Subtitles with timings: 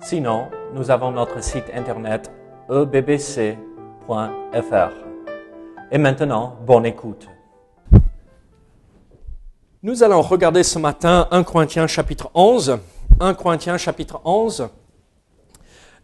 [0.00, 2.30] Sinon, nous avons notre site internet
[2.70, 3.56] ebbc.fr.
[5.90, 7.28] Et maintenant, bonne écoute.
[9.82, 12.78] Nous allons regarder ce matin 1 Corinthiens chapitre 11.
[13.20, 14.68] 1 Corinthiens chapitre 11.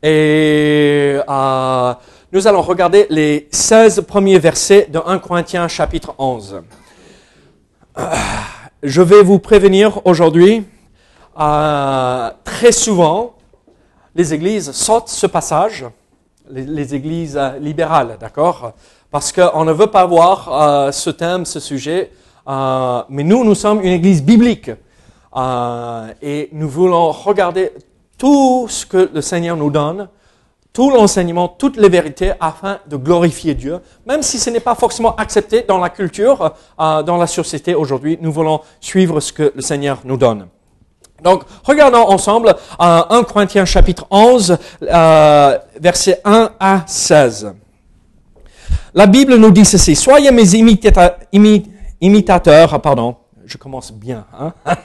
[0.03, 1.95] Et euh,
[2.33, 6.63] nous allons regarder les 16 premiers versets de 1 Corinthiens chapitre 11.
[8.83, 10.65] Je vais vous prévenir aujourd'hui,
[11.41, 13.34] euh, très souvent,
[14.15, 15.85] les églises sautent ce passage,
[16.51, 18.73] les, églises euh, libérales, d'accord?
[19.11, 22.11] Parce qu'on ne veut pas voir euh, ce thème, ce sujet,
[22.47, 24.71] euh, mais nous, nous sommes une église biblique.
[26.23, 27.73] et nous voulons regarder
[28.17, 30.09] tout ce que le Seigneur nous donne,
[30.73, 35.15] tout l'enseignement, toutes les vérités afin de glorifier Dieu, même si ce n'est pas forcément
[35.17, 39.99] accepté dans la culture, dans la société aujourd'hui, nous voulons suivre ce que le Seigneur
[40.05, 40.47] nous donne.
[41.25, 47.55] Donc, regardons ensemble euh, 1 Corinthiens chapitre 11, euh, versets 1 à 16.
[48.93, 50.55] La Bible nous dit ceci, soyez mes
[52.03, 54.53] imitateurs, pardon, je commence bien, hein?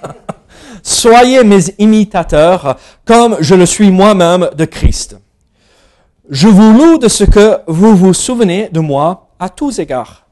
[0.82, 5.18] soyez mes imitateurs comme je le suis moi-même de Christ.
[6.30, 10.26] Je vous loue de ce que vous vous souvenez de moi à tous égards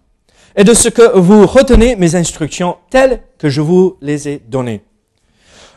[0.56, 4.87] et de ce que vous retenez mes instructions telles que je vous les ai données.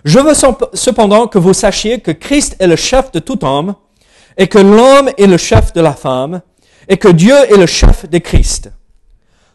[0.05, 0.33] Je veux
[0.75, 3.75] cependant que vous sachiez que Christ est le chef de tout homme,
[4.39, 6.41] et que l'homme est le chef de la femme,
[6.89, 8.71] et que Dieu est le chef de Christ.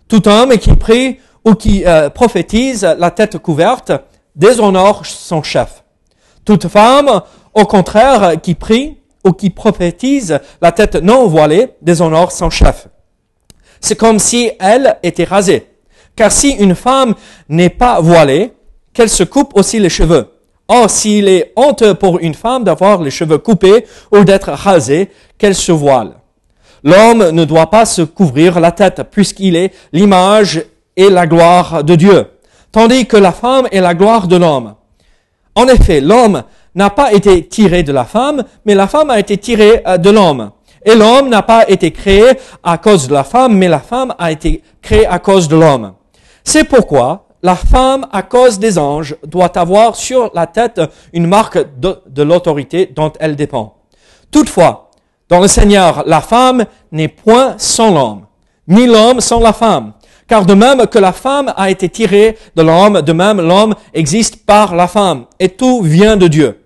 [0.08, 3.92] Tout homme qui prie ou qui euh, prophétise la tête couverte
[4.36, 5.84] déshonore son chef.
[6.44, 7.22] Toute femme,
[7.54, 12.88] au contraire, qui prie ou qui prophétise la tête non voilée déshonore son chef.
[13.82, 15.68] C'est comme si elle était rasée.
[16.16, 17.16] Car si une femme
[17.50, 18.54] n'est pas voilée,
[18.94, 20.35] qu'elle se coupe aussi les cheveux.
[20.68, 25.56] Or, s'il est honteux pour une femme d'avoir les cheveux coupés ou d'être rasée, qu'elle
[25.56, 26.14] se voile?
[26.84, 30.64] L'homme ne doit pas se couvrir la tête, puisqu'il est l'image
[30.96, 32.28] et la gloire de Dieu,
[32.72, 34.76] tandis que la femme est la gloire de l'homme.
[35.56, 36.44] En effet, l'homme
[36.76, 40.10] n'a pas été tiré de la femme, mais la femme a été tirée euh, de
[40.10, 40.52] l'homme.
[40.86, 42.26] Et l'homme n'a pas été créé
[42.64, 45.94] à cause de la femme, mais la femme a été créée à cause de l'homme.
[46.44, 50.82] C'est pourquoi la femme, à cause des anges, doit avoir sur la tête
[51.14, 53.76] une marque de, l'autorité dont elle dépend.
[54.32, 54.90] Toutefois,
[55.30, 58.26] dans le Seigneur, la femme n'est point sans l'homme,
[58.68, 59.94] ni l'homme sans la femme.
[60.28, 64.46] Car de même que la femme a été tirée de l'homme, de même l'homme existe
[64.46, 66.62] par la femme, et tout vient de Dieu.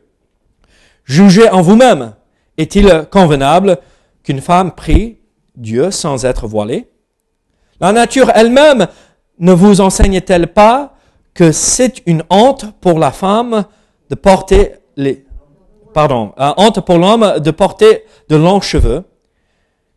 [1.04, 2.14] Jugez en vous-même,
[2.58, 3.80] est-il convenable
[4.24, 5.18] qu'une femme prie
[5.56, 6.90] Dieu sans être voilée?
[7.82, 8.88] La nature elle-même
[9.40, 10.96] ne vous enseigne-t-elle pas
[11.34, 13.66] que c'est une honte pour la femme
[14.10, 15.26] de porter les,
[15.94, 19.04] pardon, une honte pour l'homme de porter de longs cheveux,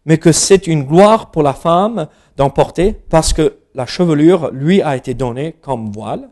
[0.04, 4.82] mais que c'est une gloire pour la femme d'en porter parce que la chevelure lui
[4.82, 6.28] a été donnée comme voile?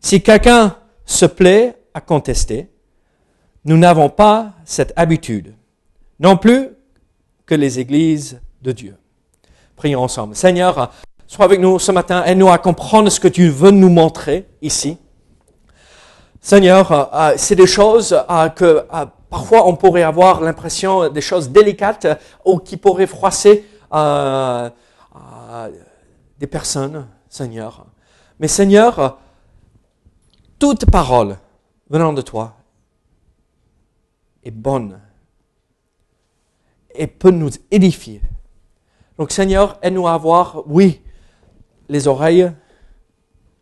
[0.00, 2.70] Si quelqu'un se plaît à contester,
[3.64, 5.54] nous n'avons pas cette habitude,
[6.18, 6.68] non plus
[7.44, 8.96] que les églises de Dieu.
[9.76, 10.34] Prions ensemble.
[10.34, 10.92] Seigneur,
[11.30, 14.98] Sois avec nous ce matin, aide-nous à comprendre ce que tu veux nous montrer ici.
[16.40, 18.84] Seigneur, euh, euh, c'est des choses euh, que
[19.28, 22.08] parfois on pourrait avoir l'impression des choses délicates
[22.44, 24.72] ou qui pourraient froisser des
[26.48, 27.86] personnes, Seigneur.
[28.40, 29.18] Mais Seigneur,
[30.58, 31.36] toute parole
[31.88, 32.56] venant de toi
[34.42, 34.98] est bonne
[36.92, 38.20] et peut nous édifier.
[39.16, 41.00] Donc Seigneur, aide-nous à avoir, oui,
[41.90, 42.50] les oreilles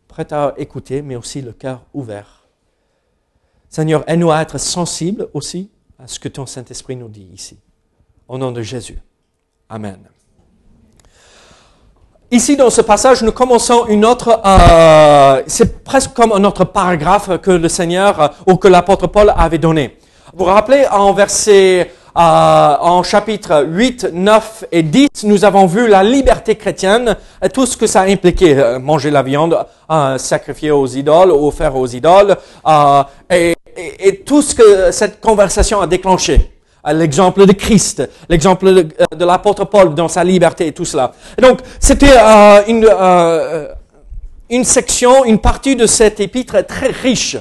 [0.07, 2.47] prêtes à écouter, mais aussi le cœur ouvert.
[3.69, 7.59] Seigneur, aide-nous à être sensibles aussi à ce que ton Saint-Esprit nous dit ici.
[8.29, 8.99] Au nom de Jésus.
[9.69, 9.99] Amen.
[12.31, 17.39] Ici, dans ce passage, nous commençons une autre, euh, c'est presque comme un autre paragraphe
[17.39, 19.99] que le Seigneur euh, ou que l'apôtre Paul avait donné.
[20.35, 25.87] Vous vous rappelez, en verset euh, en chapitre 8, 9 et 10, nous avons vu
[25.87, 28.59] la liberté chrétienne et tout ce que ça impliquait.
[28.59, 29.59] Euh, manger la viande,
[29.91, 32.37] euh, sacrifier aux idoles, ou faire aux idoles.
[33.31, 36.51] et, et, et tout ce que cette conversation a déclenché.
[36.87, 41.13] Euh, L'exemple de Christ, l'exemple de, euh, l'apôtre Paul dans sa liberté et tout cela.
[41.41, 43.69] Donc, c'était euh, une, euh,
[44.51, 47.37] une section, une partie de cet épître très riche.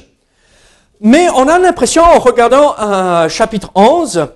[1.00, 4.26] Mais on a l'impression, en regardant euh, chapitre 11,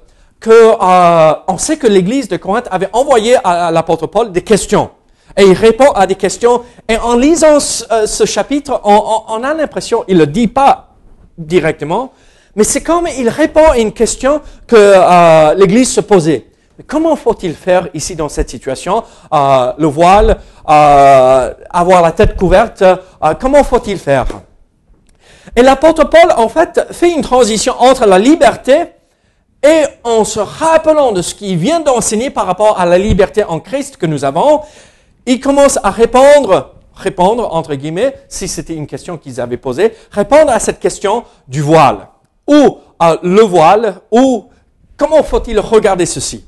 [0.42, 4.90] que euh, on sait que l'église de Corinthe avait envoyé à, l'apôtre Paul des questions.
[5.36, 6.62] Et il répond à des questions.
[6.88, 10.96] Et en lisant ce, euh, chapitre, on, a l'impression, il ne le dit pas
[11.38, 12.12] directement,
[12.56, 16.46] mais c'est comme il répond à une question que euh, l'église se posait.
[16.88, 22.82] Comment faut-il faire ici dans cette situation Euh, Le voile, euh, avoir la tête couverte,
[23.40, 24.26] comment faut-il faire?
[25.54, 28.86] Et l'apôtre Paul, en fait, fait une transition entre la liberté
[29.62, 33.60] et en se rappelant de ce qu'il vient d'enseigner par rapport à la liberté en
[33.60, 34.62] Christ que nous avons,
[35.26, 40.50] il commence à répondre, répondre entre guillemets, si c'était une question qu'ils avaient posée, répondre
[40.50, 42.08] à cette question du voile.
[42.48, 44.48] Ou euh, le voile, ou
[44.96, 46.44] comment faut-il regarder ceci?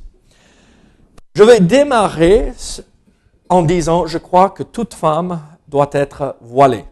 [1.35, 2.53] Je vais démarrer
[3.49, 6.85] en disant, je crois que toute femme doit être voilée.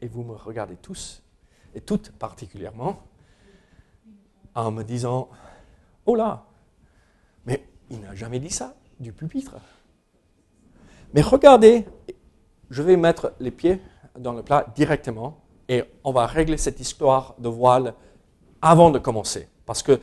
[0.00, 1.22] Et vous me regardez tous,
[1.74, 3.02] et toutes particulièrement,
[4.54, 5.28] en me disant,
[6.06, 6.44] oh là,
[7.46, 9.56] mais il n'a jamais dit ça du pupitre.
[11.14, 11.86] Mais regardez,
[12.70, 13.80] je vais mettre les pieds
[14.18, 17.94] dans le plat directement, et on va régler cette histoire de voile
[18.62, 19.48] avant de commencer.
[19.66, 20.00] Parce que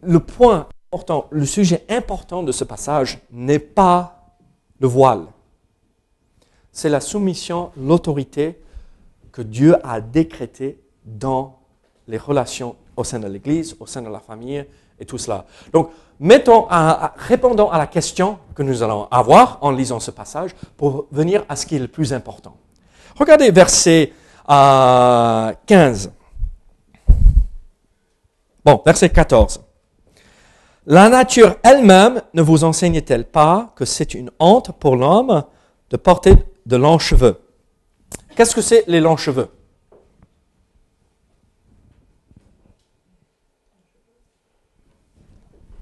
[0.00, 4.36] le point important, le sujet important de ce passage n'est pas
[4.80, 5.26] le voile.
[6.72, 8.62] C'est la soumission, l'autorité
[9.32, 11.58] que Dieu a décrété dans
[12.06, 14.64] les relations au sein de l'Église, au sein de la famille
[15.00, 15.46] et tout cela.
[15.72, 15.90] Donc,
[16.20, 21.06] mettons à- répondons à la question que nous allons avoir en lisant ce passage pour
[21.10, 22.54] venir à ce qui est le plus important.
[23.18, 24.12] Regardez verset
[24.50, 26.12] euh, 15.
[28.64, 29.60] Bon, verset 14.
[30.86, 35.44] La nature elle-même ne vous enseigne-t-elle pas que c'est une honte pour l'homme
[35.90, 36.34] de porter
[36.66, 37.40] de longs cheveux?
[38.34, 39.48] Qu'est-ce que c'est les longs cheveux?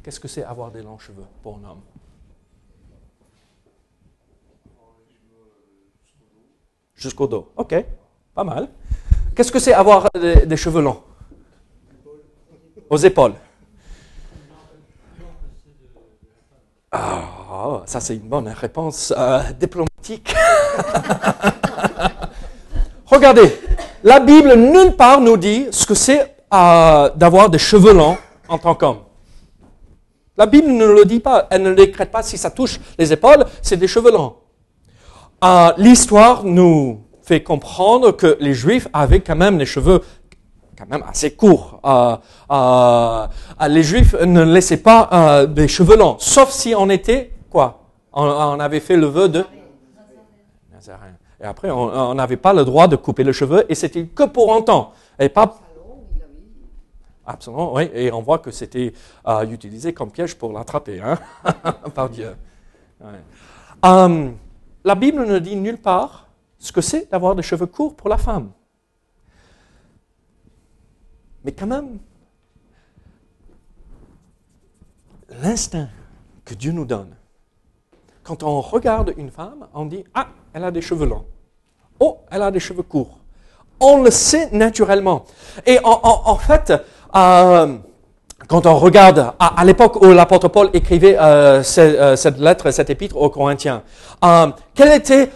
[0.03, 1.83] Qu'est-ce que c'est avoir des longs cheveux pour un homme?
[6.95, 7.53] Jusqu'au dos.
[7.57, 7.75] Ok,
[8.35, 8.69] pas mal.
[9.35, 11.03] Qu'est-ce que c'est avoir des, cheveux longs?
[12.89, 13.35] Aux épaules.
[16.91, 20.35] Ah, ça c'est une bonne réponse euh, diplomatique.
[23.11, 23.61] Regardez,
[24.05, 28.17] la Bible nulle part nous dit ce que c'est euh, d'avoir des cheveux longs
[28.49, 28.99] en tant qu'homme.
[30.37, 33.45] La Bible ne le dit pas, elle ne décrète pas si ça touche les épaules,
[33.61, 34.37] c'est des cheveux longs.
[35.45, 40.01] Euh, L'histoire nous fait comprendre que les Juifs avaient quand même des cheveux
[40.79, 41.81] quand même assez courts.
[41.85, 42.17] Euh,
[42.51, 43.27] euh,
[43.69, 47.81] les Juifs ne laissaient pas des cheveux longs, sauf si on était quoi
[48.13, 49.45] on, avait fait le vœu de.
[51.41, 54.55] Et après, on n'avait pas le droit de couper les cheveux et c'était que pour
[54.55, 54.93] un temps.
[55.19, 55.59] Et pas.
[57.25, 57.89] Absolument, oui.
[57.95, 58.93] Et on voit que c'était
[59.27, 61.19] euh, utilisé comme piège pour l'attraper, hein,
[61.95, 62.37] par Dieu.
[63.83, 64.37] Hum,
[64.85, 66.29] la Bible ne dit nulle part
[66.59, 68.51] ce que c'est d'avoir des cheveux courts pour la femme.
[71.45, 71.99] Mais quand même,
[75.31, 75.89] l'instinct
[76.45, 77.17] que Dieu nous donne,
[78.23, 81.25] quand on regarde une femme, on dit Ah, elle a des cheveux longs.
[81.99, 83.19] Oh, elle a des cheveux courts.
[83.79, 85.25] On le sait naturellement.
[85.67, 86.73] Et en, fait,
[87.15, 87.77] euh,
[88.49, 92.91] quand on regarde à, l'époque où l'apôtre Paul écrivait euh, ce- euh, cette lettre, cet
[92.91, 93.83] épître aux Corinthiens,
[94.75, 95.31] quel était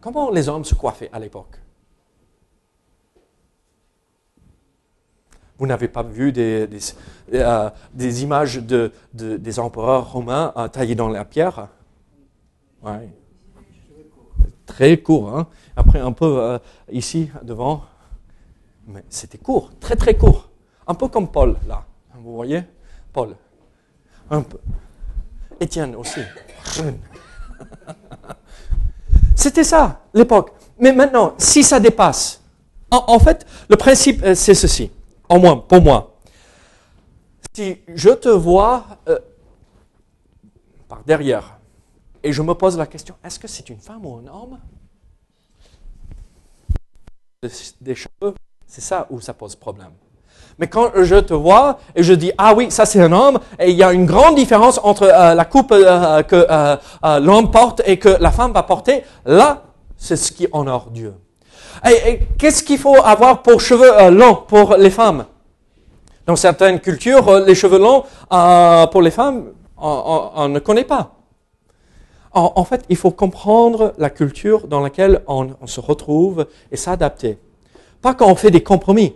[0.00, 1.61] comment les hommes se coiffaient à l'époque?
[5.62, 6.68] Vous n'avez pas vu des,
[7.34, 11.68] euh, images de, de- des empereurs romains euh, taillés dans la pierre?
[12.82, 13.08] Ouais.
[14.66, 15.38] Très court.
[15.38, 15.46] Hein?
[15.76, 16.58] Après, un peu euh,
[16.90, 17.84] ici, devant.
[18.88, 20.48] Mais c'était court, très très court.
[20.84, 21.84] Un peu comme Paul, là.
[22.16, 22.64] Vous voyez?
[23.12, 23.36] Paul.
[24.32, 24.58] Un peu.
[25.60, 26.22] Étienne aussi.
[29.36, 30.54] C'était ça, l'époque.
[30.80, 32.42] Mais maintenant, si ça dépasse,
[32.90, 34.90] en, fait, le principe, c'est ceci,
[35.32, 36.14] au moins pour moi.
[37.54, 39.18] Si je te vois euh,
[40.88, 41.58] par derrière
[42.22, 44.58] et je me pose la question, est-ce que c'est une femme ou un homme?
[47.80, 48.34] Des- cheveux,
[48.66, 49.90] c'est ça où ça pose problème.
[50.58, 53.70] Mais quand je te vois et je dis, ah oui, ça c'est un homme, et
[53.70, 56.46] il y a une grande différence entre euh, la coupe euh, que
[57.20, 59.64] l'homme porte et que la femme va porter, là,
[59.96, 61.14] c'est ce qui honore Dieu.
[62.38, 65.26] Qu'est-ce qu'il faut avoir pour cheveux longs pour les femmes?
[66.26, 68.04] Dans certaines cultures, les cheveux longs
[68.90, 71.16] pour les femmes, on, ne connaît pas.
[72.32, 77.38] En, fait, il faut comprendre la culture dans laquelle on se retrouve et s'adapter.
[78.00, 79.14] Pas quand on fait des compromis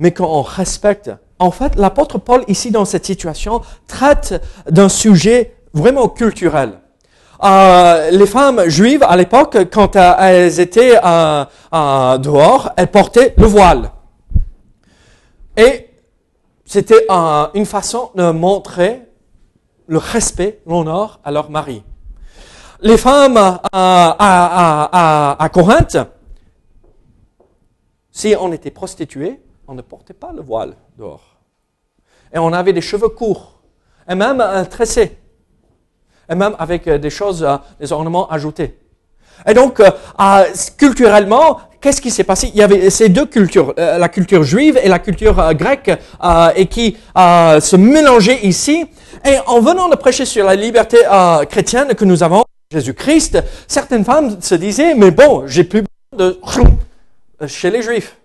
[0.00, 1.12] mais quand on respecte.
[1.38, 6.79] En fait, l'apôtre Paul, ici dans cette situation, traite d'un sujet vraiment culturel.
[7.42, 11.44] Euh, les femmes juives à l'époque, quand euh, elles étaient euh,
[12.18, 13.90] dehors, elles portaient le voile.
[15.56, 15.88] Et
[16.64, 17.06] c'était
[17.54, 19.02] une façon de montrer
[19.86, 21.82] le respect, l'honneur à leur mari.
[22.82, 25.96] Les femmes à, Corinthe,
[28.10, 31.38] si on était prostituée, on ne portait pas le voile dehors.
[32.32, 33.60] Et on avait des cheveux courts,
[34.08, 35.19] et même un tressé,
[36.30, 38.76] et même avec euh, des choses, euh, des ornements ajoutés.
[39.46, 40.44] Et donc, euh,
[40.76, 42.50] culturellement, qu'est-ce qui s'est passé?
[42.54, 45.90] Il y avait ces deux cultures, la culture juive et la culture grecque,
[46.56, 48.84] et qui se mélangeaient ici.
[49.24, 50.98] Et en venant de prêcher sur la liberté
[51.48, 56.34] chrétienne que nous avons, Jésus-Christ, certaines femmes se disaient, mais bon, j'ai plus besoin
[57.40, 58.19] de chez les juifs.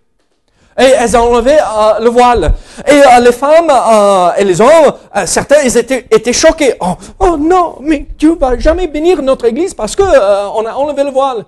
[0.77, 2.53] Et elles ont enlevé euh, le voile.
[2.85, 4.93] Et euh, les femmes euh, et les hommes,
[5.25, 6.73] certains, ils étaient, étaient choqués.
[6.81, 11.03] Oh, oh, non, mais Dieu va jamais bénir notre église parce que on a enlevé
[11.03, 11.45] le voile.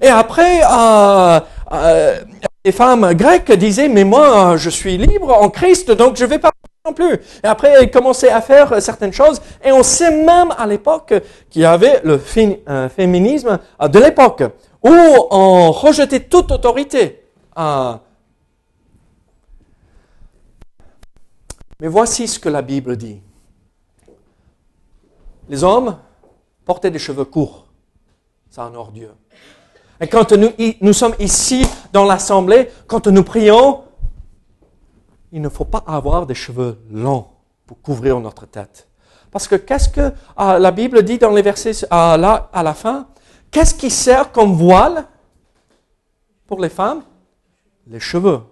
[0.00, 0.60] Et après,
[2.64, 6.50] les femmes grecques disaient, mais moi, je suis libre en Christ, donc je vais pas
[6.84, 7.14] non plus.
[7.42, 9.40] Et après, elles commençaient à faire certaines choses.
[9.64, 11.14] Et on sait même à l'époque
[11.48, 14.42] qu'il y avait le féminisme de l'époque,
[14.82, 14.94] où
[15.30, 17.22] on rejetait toute autorité.
[21.82, 23.20] Mais voici ce que la Bible dit.
[25.48, 25.98] Les hommes
[26.64, 27.66] portaient des cheveux courts.
[28.50, 29.10] Ça honore Dieu.
[30.00, 33.82] Et quand nous, sommes ici dans l'assemblée, quand nous prions,
[35.32, 37.26] il ne faut pas avoir des cheveux longs
[37.66, 38.86] pour couvrir notre tête.
[39.32, 42.12] Parce que qu'est-ce que ah, la Bible dit dans les versets ah,
[42.52, 43.08] à la fin
[43.50, 45.08] Qu'est-ce qui sert comme voile
[46.46, 47.02] pour les femmes?
[47.88, 48.42] Les cheveux.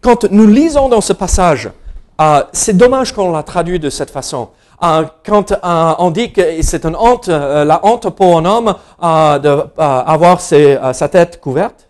[0.00, 1.68] Quand nous lisons dans ce passage,
[2.20, 4.48] euh, c'est dommage qu'on l'a traduit de cette façon.
[4.82, 10.40] Euh, quand euh, on dit que c'est une honte, la honte pour un homme d'avoir
[10.40, 11.88] sa tête couverte,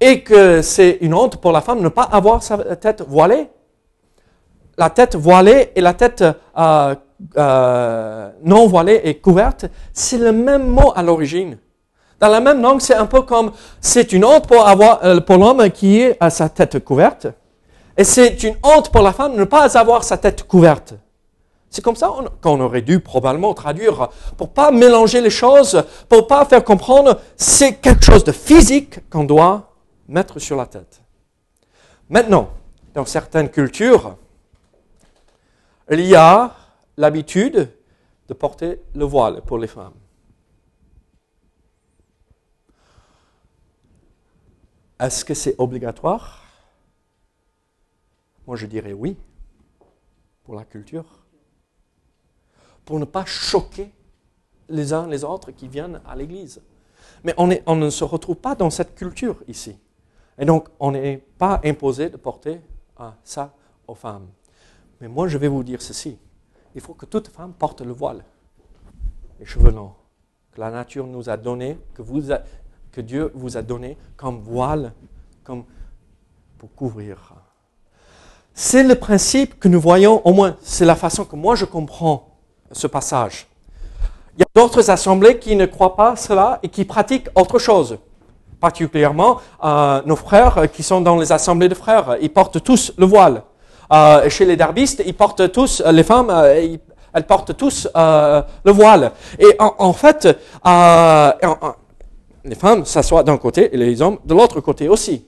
[0.00, 3.48] et que c'est une honte pour la femme de ne pas avoir sa tête voilée.
[4.78, 6.24] La tête voilée et la tête
[6.56, 11.58] non voilée et couverte, c'est le même mot à l'origine.
[12.18, 15.70] Dans la même langue, c'est un peu comme c'est une honte pour avoir pour l'homme
[15.70, 17.28] qui a sa tête couverte
[17.96, 20.94] et c'est une honte pour la femme de ne pas avoir sa tête couverte.
[21.70, 22.10] C'est comme ça
[22.42, 27.76] qu'on aurait dû probablement traduire pour pas mélanger les choses, pour pas faire comprendre c'est
[27.76, 29.72] quelque chose de physique qu'on doit
[30.06, 31.00] mettre sur la tête.
[32.10, 32.50] Maintenant,
[32.92, 34.16] dans certaines cultures,
[35.90, 36.54] il y a
[36.98, 37.70] l'habitude
[38.28, 39.94] de porter le voile pour les femmes.
[45.00, 46.41] Est-ce que c'est obligatoire?
[48.46, 49.16] Moi, je dirais oui,
[50.44, 51.04] pour la culture.
[52.84, 53.90] Pour ne pas choquer
[54.68, 56.60] les uns les autres qui viennent à l'église.
[57.24, 59.76] Mais on, ne se retrouve pas dans cette culture ici.
[60.38, 62.60] Et donc, on n'est pas imposé de porter
[62.96, 63.54] ah, ça
[63.86, 64.28] aux femmes.
[65.00, 66.18] Mais moi, je vais vous dire ceci.
[66.74, 68.24] Il faut que toute femme porte le voile,
[69.38, 69.92] les cheveux longs,
[70.52, 72.02] que la nature nous a donné, que,
[72.90, 74.94] que Dieu vous a donné comme voile,
[75.44, 75.64] comme
[76.58, 77.34] pour couvrir.
[78.54, 82.28] C'est le principe que nous voyons, au moins c'est la façon que moi je comprends
[82.70, 83.46] ce passage.
[84.36, 87.98] Il y a d'autres assemblées qui ne croient pas cela et qui pratiquent autre chose.
[88.60, 93.06] Particulièrement euh, nos frères qui sont dans les assemblées de frères, ils portent tous le
[93.06, 93.42] voile.
[93.92, 96.76] Euh, chez les darbistes, ils portent tous, les femmes, euh,
[97.14, 99.12] elles portent tous le voile.
[99.38, 100.24] Et en, fait,
[102.44, 105.26] les femmes s'assoient d'un côté et les hommes de l'autre côté aussi.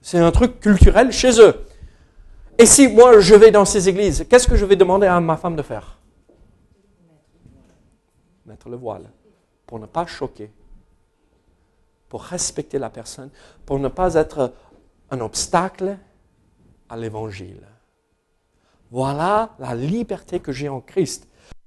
[0.00, 1.54] C'est un truc culturel chez eux.
[2.58, 5.36] Et si moi je vais dans ces églises, qu'est-ce que je vais demander à ma
[5.36, 5.98] femme de faire?
[8.46, 9.10] Mettre le voile,
[9.66, 10.50] pour ne pas choquer,
[12.08, 13.30] pour respecter la personne,
[13.66, 14.52] pour ne pas être
[15.10, 15.98] un obstacle
[16.88, 17.66] à l'évangile.
[18.90, 21.26] Voilà la liberté que j'ai en Christ.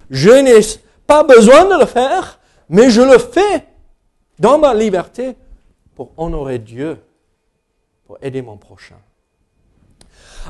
[0.09, 0.61] Je n'ai
[1.05, 2.39] pas besoin de le faire,
[2.69, 3.67] mais je le fais
[4.39, 5.35] dans ma liberté
[5.95, 7.03] pour honorer Dieu
[8.05, 8.95] pour aider mon prochain.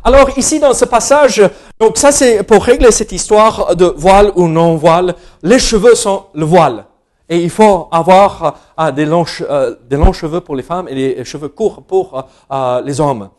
[0.04, 1.42] Alors ici dans ce passage,
[1.80, 6.26] donc ça c'est pour régler cette histoire de voile ou non voile, les cheveux sont
[6.34, 6.86] le voile.
[7.30, 10.96] Et il faut avoir euh, des, longs, euh, des, longs, cheveux pour les femmes et
[10.96, 13.30] des cheveux courts pour euh, les hommes.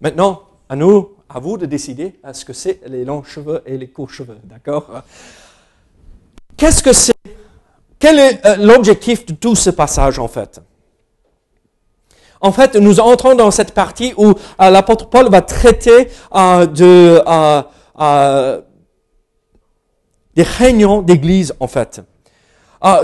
[0.00, 3.88] Maintenant, à nous, à vous de décider ce que c'est les longs cheveux et les
[3.88, 4.86] courts cheveux, d'accord?
[6.56, 7.14] Qu'est-ce que c'est?
[7.98, 10.60] Quel est l'objectif de tout ce passage en fait?
[12.40, 17.62] En fait, nous entrons dans cette partie où euh, l'apôtre Paul va traiter euh,
[18.00, 18.60] euh,
[20.34, 22.00] des réunions d'église, en fait.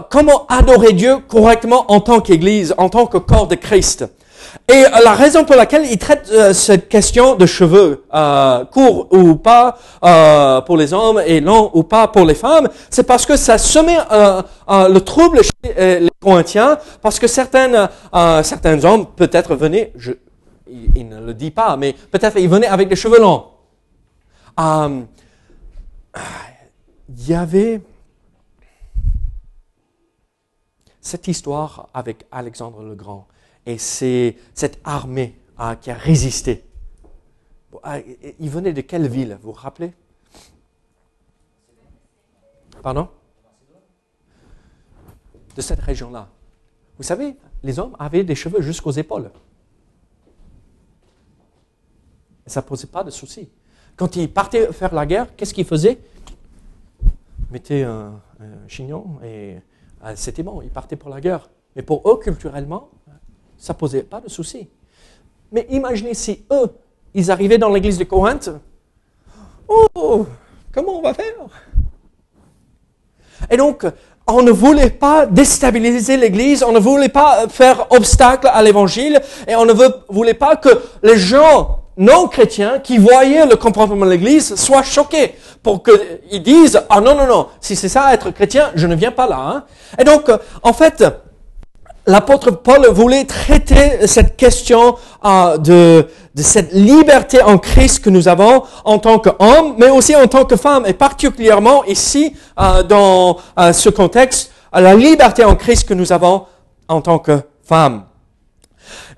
[0.08, 4.04] comment adorer Dieu correctement en tant qu'église, en tant que corps de Christ?
[4.68, 9.36] Et la raison pour laquelle il traite euh, cette question de cheveux euh, courts ou
[9.36, 13.36] pas euh, pour les hommes et longs ou pas pour les femmes, c'est parce que
[13.36, 13.98] ça semait
[14.68, 17.88] le trouble chez les Corinthiens, parce que certains
[18.84, 20.12] hommes peut-être venaient, je,
[20.96, 23.44] il, ne le dit pas, mais peut-être ils venaient avec des cheveux longs.
[24.58, 25.06] il
[27.28, 27.80] y avait
[31.04, 33.28] cette histoire avec Alexandre le Grand
[33.66, 36.64] et c'est cette armée hein, qui a résisté.
[37.82, 37.98] Ah,
[38.40, 39.92] il venait de quelle ville, vous vous rappelez?
[42.82, 43.08] Pardon?
[45.54, 46.30] De cette région-là.
[46.96, 49.30] Vous savez, les hommes avaient des cheveux jusqu'aux épaules.
[52.46, 53.50] Et ça ne posait pas de soucis.
[53.96, 55.98] Quand ils partaient faire la guerre, qu'est-ce qu'ils faisaient?
[57.02, 58.22] Ils mettaient un,
[58.68, 59.73] chignon et ah,
[60.14, 61.48] c'était bon, ils partaient pour la guerre.
[61.76, 62.90] Mais pour eux, culturellement,
[63.56, 64.68] ça ne posait pas de souci.
[65.52, 66.70] Mais imaginez si eux,
[67.14, 68.50] ils arrivaient dans l'église de Corinthe.
[69.68, 70.26] Oh,
[70.72, 71.34] comment on va faire?
[73.50, 73.86] Et donc,
[74.26, 79.54] on ne voulait pas déstabiliser l'église, on ne voulait pas faire obstacle à l'évangile, et
[79.54, 79.72] on ne
[80.08, 80.70] voulait pas que
[81.02, 86.82] les gens non chrétiens qui voyaient le comportement de l'église soient choqués pour qu'ils disent,
[86.90, 89.38] ah non, non, non, si c'est ça être chrétien, je ne viens pas là.
[89.38, 89.64] Hein.
[89.98, 90.30] Et donc,
[90.62, 91.04] en fait,
[92.06, 98.64] l'apôtre Paul voulait traiter cette question euh, de, cette liberté en Christ que nous avons
[98.84, 103.72] en tant qu'homme, mais aussi en tant que femme, et particulièrement ici, euh, dans euh,
[103.72, 106.46] ce contexte, la liberté en Christ que nous avons
[106.88, 108.04] en tant que femme.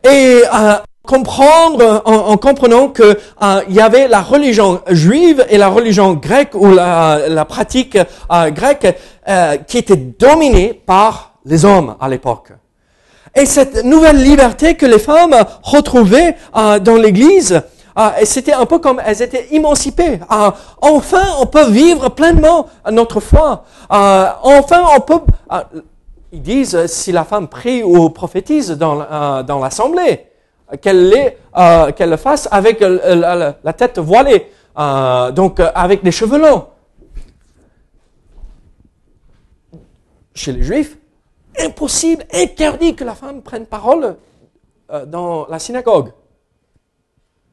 [0.05, 0.43] Et
[1.07, 3.19] comprendre en, en, comprenant que
[3.69, 7.97] il y avait la religion juive et la religion grecque ou la, pratique
[8.31, 8.97] grecque
[9.67, 12.53] qui était dominée par les hommes à l'époque.
[13.37, 17.61] Et cette nouvelle liberté que les femmes retrouvaient euh, dans l'Église,
[17.99, 20.21] euh, c'était un peu comme elles étaient émancipées.
[20.33, 23.65] Euh, enfin, on peut vivre pleinement notre foi.
[23.91, 25.21] enfin, on peut...
[26.33, 30.27] ils disent, si la femme prie ou prophétise dans, dans l'assemblée,
[30.81, 31.37] qu'elle
[31.97, 36.67] qu'elle le fasse avec la, la tête voilée, donc avec des cheveux longs.
[40.35, 40.99] Chez les Juifs,
[41.59, 44.17] impossible, interdit que la femme prenne parole
[44.93, 46.13] euh, dans la synagogue.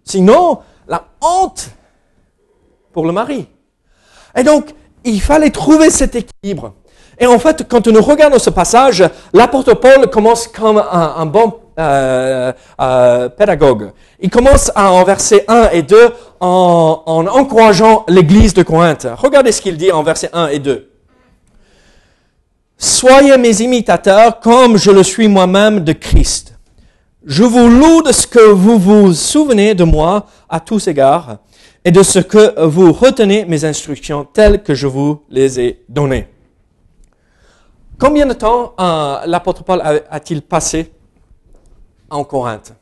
[0.04, 1.70] Sinon, la honte
[2.92, 3.48] pour le mari.
[4.36, 4.74] Et donc,
[5.04, 6.74] il fallait trouver cet équilibre.
[7.18, 12.52] Et en fait, quand nous regardons ce passage, l'apôtre Paul commence comme un, bon euh,
[12.80, 13.92] euh, pédagogue.
[14.20, 19.08] Il commence en versets 1 et 2 en, en encourageant l'église de Corinthe.
[19.18, 20.90] Regardez ce qu'il dit en versets 1 et 2.
[22.78, 26.54] Soyez mes imitateurs comme je le suis moi-même de Christ.
[27.26, 31.38] Je vous loue de ce que vous vous souvenez de moi à tous égards
[31.86, 36.28] et de ce que vous retenez mes instructions telles que je vous les ai données.
[38.00, 40.92] Combien de temps euh, l'apôtre Paul a-t-il passé
[42.14, 42.74] en Corinthe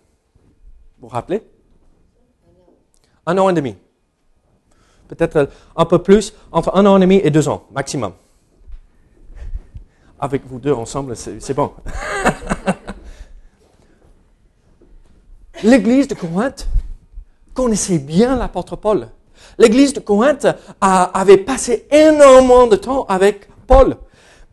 [1.00, 1.42] Vous vous rappelez?
[3.26, 3.76] Un an et demi.
[5.08, 8.14] Peut-être un peu plus, entre un an et demi et deux ans maximum
[10.22, 11.72] avec vous deux ensemble, c'est bon.
[15.64, 16.68] L'église de Corinthe
[17.56, 19.08] connaissait bien l'apôtre Paul.
[19.58, 20.46] L'église de Corinthe
[20.80, 23.98] avait passé énormément de temps avec Paul.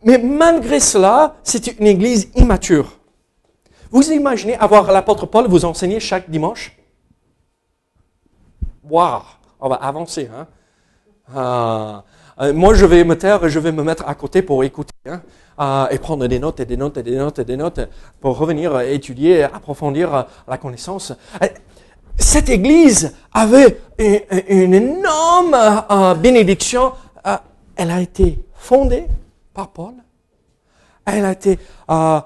[0.03, 2.98] Mais malgré cela, c'était une église immature.
[3.91, 6.77] Vous imaginez avoir l'apôtre Paul vous enseigner chaque dimanche?
[8.83, 9.21] Waouh
[9.59, 10.29] On va avancer.
[10.33, 10.47] Hein?
[11.35, 12.03] Ah,
[12.41, 14.93] euh, moi, je vais me taire et je vais me mettre à côté pour écouter.
[15.05, 15.21] Hein?
[15.91, 17.81] et prendre des notes et des notes et des notes et des notes
[18.21, 21.11] pour revenir étudier, approfondir la connaissance.
[22.19, 25.55] Cette église avait une, énorme
[25.89, 26.91] euh, bénédiction.
[27.25, 27.37] Euh,
[27.75, 29.07] elle a été fondée
[29.53, 29.93] par Paul.
[31.05, 31.57] Elle a été
[31.89, 32.19] euh,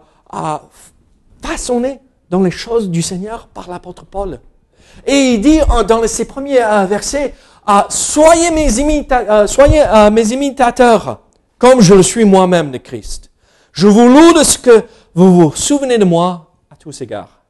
[1.44, 4.40] façonnée dans les choses du Seigneur par l'apôtre Paul.
[5.06, 7.34] Et il dit dans ses premiers euh, versets,
[7.66, 8.68] ah, soyez, mes,
[9.12, 11.22] euh, euh, mes imitateurs,
[11.58, 13.32] comme je le suis moi-même de Christ.
[13.72, 14.84] Je vous loue de ce que
[15.16, 17.42] vous vous souvenez de moi à tous égards,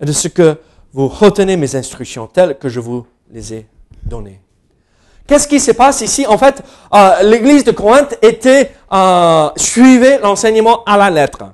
[0.00, 0.58] et de ce que
[0.92, 3.66] vous retenez mes instructions telles que je vous les ai
[4.04, 4.40] données.
[5.26, 6.24] Qu'est-ce qui se passe ici?
[6.26, 6.62] En fait,
[7.24, 8.72] l'église de Corinthe était
[9.56, 11.46] suivait l'enseignement à la lettre.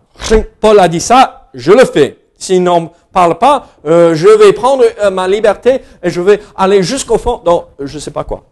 [0.60, 2.18] Paul a dit ça, je le fais.
[2.36, 6.82] S'il n'en parle pas, euh, je vais prendre euh, ma liberté et je vais aller
[6.82, 8.44] jusqu'au fond dans je ne sais pas quoi.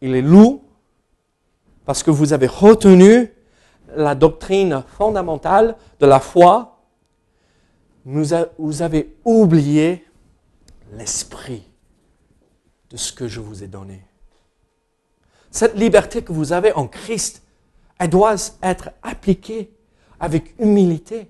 [0.00, 0.64] Il est loup
[1.84, 3.32] parce que vous avez retenu
[3.94, 6.80] la doctrine fondamentale de la foi.
[8.04, 10.04] Vous avez oublié
[10.92, 11.62] l'esprit
[12.90, 14.02] de ce que je vous ai donné.
[15.50, 17.42] Cette liberté que vous avez en Christ,
[17.98, 19.70] elle doit être appliquée
[20.20, 21.28] avec humilité,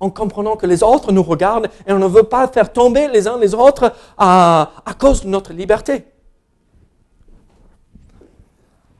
[0.00, 3.26] en comprenant que les autres nous regardent et on ne veut pas faire tomber les
[3.26, 6.04] uns les autres à, cause de notre liberté.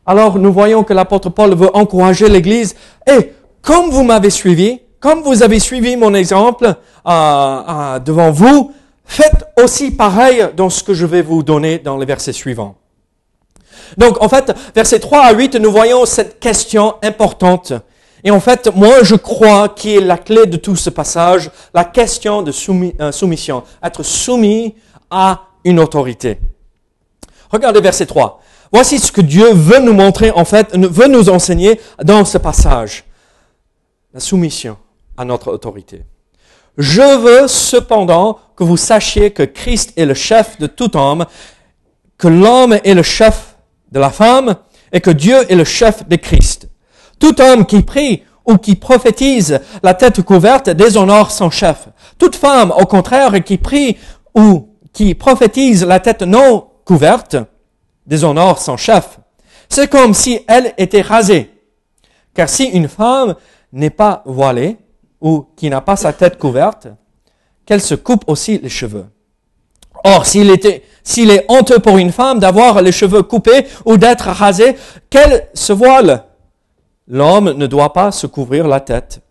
[0.04, 2.74] Alors nous voyons que l'apôtre Paul veut encourager l'Église.
[3.06, 6.72] Et comme vous m'avez suivi, comme vous avez suivi mon exemple euh,
[7.10, 8.72] euh, devant vous,
[9.04, 12.74] faites aussi pareil dans ce que je vais vous donner dans les versets suivants.
[13.96, 17.72] Donc en fait, versets 3 à 8, nous voyons cette question importante
[18.24, 21.84] et en fait, moi, je crois qu'il est la clé de tout ce passage, la
[21.84, 22.52] question de
[23.00, 24.74] euh, soumission, être soumis
[25.10, 26.38] à une autorité.
[27.50, 28.40] Regardez verset 3.
[28.72, 33.04] Voici ce que Dieu veut nous montrer, en fait, veut nous enseigner dans ce passage.
[34.12, 34.76] La soumission
[35.16, 36.02] à notre autorité.
[36.76, 41.24] Je veux cependant que vous sachiez que Christ est le chef de tout homme,
[42.18, 43.56] que l'homme est le chef
[43.92, 44.56] de la femme
[44.92, 46.68] et que Dieu est le chef de Christ.
[47.18, 51.88] Tout homme qui prie ou qui prophétise la tête couverte déshonore son chef.
[52.18, 53.96] Toute femme, au contraire, qui prie
[54.34, 57.36] ou qui prophétise la tête non couverte
[58.06, 59.18] déshonore son chef.
[59.68, 61.50] C'est comme si elle était rasée.
[62.34, 63.34] Car si une femme
[63.72, 64.78] n'est pas voilée
[65.20, 66.88] ou qui n'a pas sa tête couverte,
[67.66, 69.06] qu'elle se coupe aussi les cheveux.
[70.04, 74.76] Or, s'il est honteux pour une femme d'avoir les cheveux coupés ou d'être rasée,
[75.10, 76.24] qu'elle se voile?
[77.08, 79.22] L'homme ne doit pas se couvrir la tête,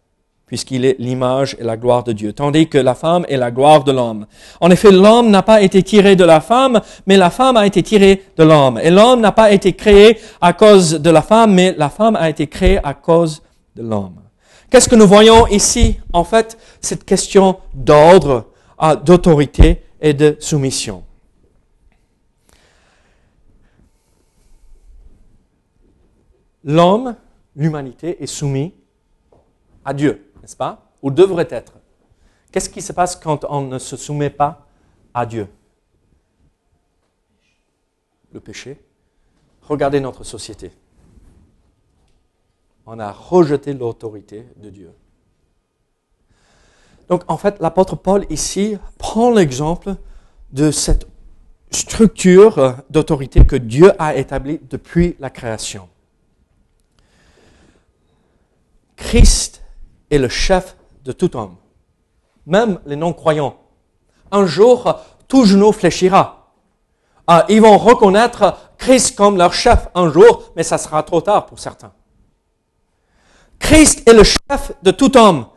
[0.48, 3.84] puisqu'il est l'image et la gloire de Dieu, tandis que la femme est la gloire
[3.84, 4.26] de l'homme.
[4.62, 7.84] En effet, l'homme n'a pas été tiré de la femme, mais la femme a été
[7.84, 8.80] tirée de l'homme.
[8.82, 12.30] Et l'homme n'a pas été créé à cause de la femme, mais la femme a
[12.30, 13.44] été créée à cause
[13.76, 14.16] de l'homme.
[14.72, 15.98] Qu'est-ce que nous voyons ici?
[16.14, 18.46] En fait, cette question d'ordre,
[19.06, 21.04] d'autorité et de soumission.
[26.64, 27.16] L'homme
[27.56, 28.72] l'humanité est soumise
[29.84, 30.92] à Dieu, n'est-ce pas?
[31.02, 31.74] Ou devrait être.
[32.52, 34.68] Qu'est-ce qui se passe quand on ne se soumet pas
[35.14, 35.48] à Dieu?
[38.32, 38.82] Le péché.
[39.62, 40.72] Regardez notre société.
[42.86, 44.92] On a rejeté l'autorité de Dieu.
[47.10, 49.96] Donc en fait, l'apôtre Paul ici prend l'exemple
[50.52, 51.08] de cette
[51.72, 55.88] structure d'autorité que Dieu a établie depuis la création.
[58.96, 59.64] Christ
[60.10, 61.56] est le chef de tout homme,
[62.46, 63.58] même les non-croyants.
[64.32, 66.54] Un jour, tout genou fléchira.
[67.28, 71.46] Ah, ils vont reconnaître Christ comme leur chef un jour, mais ça sera trop tard
[71.46, 71.92] pour certains.
[73.60, 75.48] Christ est le chef de tout homme.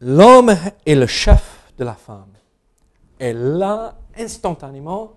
[0.00, 0.54] L'homme
[0.84, 2.32] est le chef de la femme.
[3.18, 5.12] Et là, instantanément,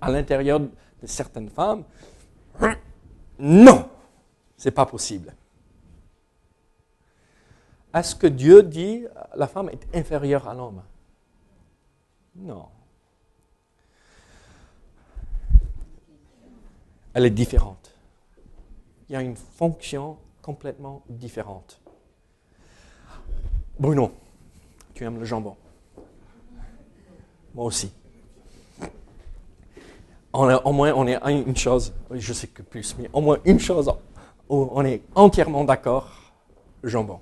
[0.00, 0.68] à l'intérieur de
[1.04, 1.84] certaines femmes,
[3.38, 3.88] non,
[4.56, 5.34] c'est pas possible.
[7.92, 9.04] Est-ce que Dieu dit
[9.36, 10.82] la femme est inférieure à l'homme?
[12.34, 12.68] Non.
[17.12, 17.94] Elle est différente.
[19.08, 21.80] Il y a une fonction complètement différente.
[23.78, 24.12] Bruno,
[24.94, 25.56] tu aimes le jambon.
[27.54, 27.92] Moi aussi.
[30.32, 33.92] au moins, on est une chose, je sais que plus, mais au moins une chose,
[34.48, 36.10] on est entièrement d'accord,
[36.82, 37.20] le jambon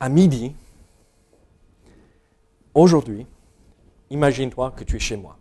[0.00, 0.54] à midi,
[2.74, 3.26] aujourd'hui,
[4.08, 5.36] imagine-toi que tu es chez moi.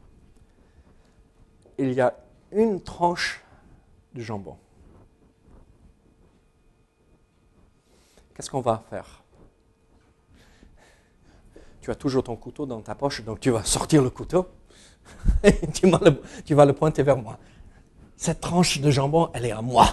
[1.78, 2.14] Il y a
[2.52, 3.42] une tranche
[4.14, 4.58] de jambon.
[8.40, 9.06] Qu'est-ce qu'on va faire?
[11.82, 14.48] Tu as toujours ton couteau dans ta poche, donc tu vas sortir le couteau
[15.44, 15.90] et tu
[16.56, 17.38] vas le, pointer vers moi.
[18.16, 19.88] Cette tranche de jambon, elle est à moi.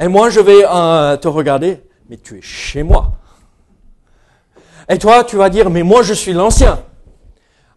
[0.00, 3.12] Et moi, je vais euh, te regarder, mais tu es chez moi.
[4.88, 6.82] Et toi, tu vas dire, mais moi, je suis l'ancien.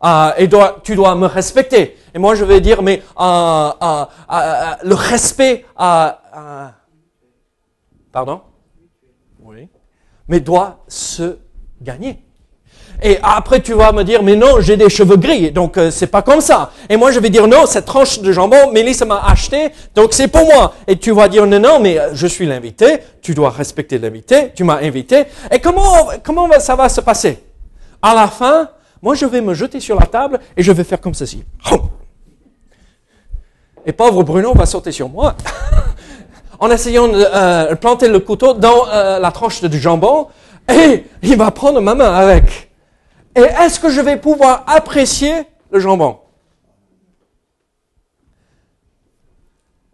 [0.03, 0.49] Euh, et
[0.81, 1.99] tu dois me respecter.
[2.15, 4.05] Et moi, je vais dire, mais euh,
[4.81, 5.65] le respect,
[8.11, 8.41] pardon,
[9.43, 9.67] oui,
[10.27, 11.37] mais doit se
[11.81, 12.23] gagner.
[13.01, 16.07] Et après, tu vas me dire, mais non, j'ai des cheveux gris, donc euh, c'est
[16.07, 16.71] pas comme ça.
[16.89, 20.27] Et moi, je vais dire, non, cette tranche de jambon, Mélissa m'a acheté, donc c'est
[20.27, 20.73] pour moi.
[20.85, 24.51] Et tu vas dire, non, non, mais euh, je suis l'invité, tu dois respecter l'invité,
[24.53, 25.23] tu m'as invité.
[25.49, 27.41] Et comment, comment ça va se passer?
[28.01, 28.69] À la fin,
[29.01, 31.43] moi, je vais me jeter sur la table et je vais faire comme ceci.
[33.85, 35.35] Et pauvre Bruno va sauter sur moi
[36.59, 40.27] en essayant de euh, planter le couteau dans la tranche de jambon
[40.69, 42.69] et il va prendre ma main avec.
[43.35, 45.33] Et est-ce que je vais pouvoir apprécier
[45.71, 46.19] le jambon?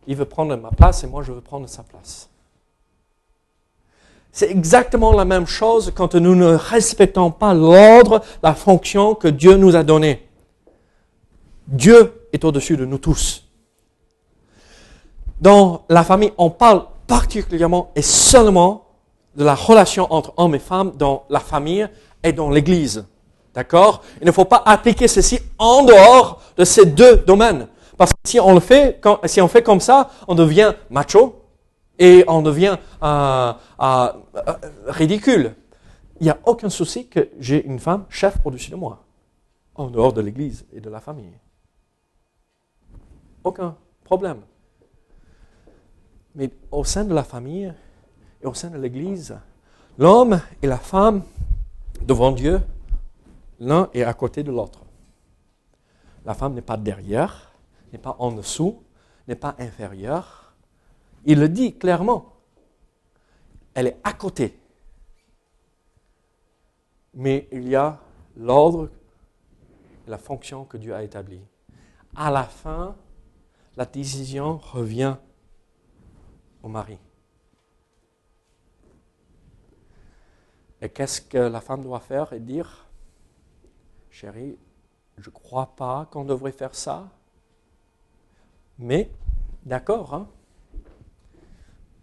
[0.08, 2.30] Il veut prendre ma place et moi je veux prendre sa place.
[4.32, 9.56] C'est exactement la même chose quand nous ne respectons pas l'ordre, la fonction que Dieu
[9.56, 10.28] nous a donnée.
[11.68, 13.45] Dieu est au-dessus de nous tous.
[15.40, 18.86] Dans la famille, on parle particulièrement et seulement
[19.36, 21.88] de la relation entre hommes et femmes dans la famille
[22.24, 23.06] et dans l'Église.
[23.54, 24.02] D'accord?
[24.22, 27.68] Il ne faut pas appliquer ceci en dehors de ces deux domaines.
[27.98, 31.42] Parce que si on le fait, si on fait comme ça, on devient macho
[31.98, 34.54] et on devient euh, euh, euh,
[34.88, 35.56] ridicule.
[36.20, 39.04] Il n'y a aucun souci que j'ai une femme chef au-dessus de moi,
[39.76, 41.38] en dehors de l'Église et de la famille.
[43.44, 44.42] Aucun problème.
[46.36, 47.74] Mais au sein de la famille
[48.42, 49.38] et au sein de l'Église,
[49.98, 51.24] l'homme et la femme
[52.02, 52.62] devant Dieu
[53.60, 54.82] L'un est à côté de l'autre.
[56.26, 57.52] La femme n'est pas derrière,
[57.94, 58.84] n'est pas en dessous,
[59.28, 60.54] n'est pas inférieure.
[61.26, 62.34] Il le dit clairement.
[63.74, 64.60] Elle est à côté.
[67.14, 68.00] Mais il y a
[68.36, 68.90] l'ordre,
[70.08, 71.42] la fonction que Dieu a établie.
[72.16, 72.96] À la fin,
[73.78, 75.16] la décision revient
[76.66, 76.98] au mari.
[80.82, 82.88] Et qu'est-ce que la femme doit faire et dire
[84.10, 84.58] chérie,
[85.18, 87.08] je ne crois pas qu'on devrait faire ça.
[88.80, 89.12] Mais,
[89.64, 90.28] d'accord, hein,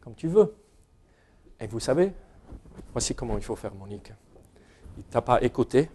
[0.01, 0.55] comme tu veux.
[1.59, 2.13] Et vous savez,
[2.93, 4.13] voici comment il faut faire, Monique.
[4.97, 5.91] Il ne t'a pas écouté.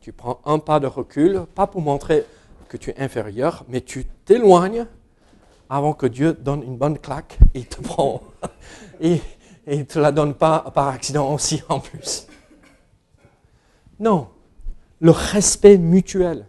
[0.00, 2.24] Tu prends un pas de recul, pas pour montrer
[2.68, 4.86] que tu es inférieur, mais tu t'éloignes
[5.68, 8.22] avant que Dieu donne une bonne claque il te prend.
[9.00, 9.20] et,
[9.66, 12.26] il ne te la donne pas par accident aussi en plus.
[13.98, 14.28] Non,
[15.00, 16.46] le respect mutuel.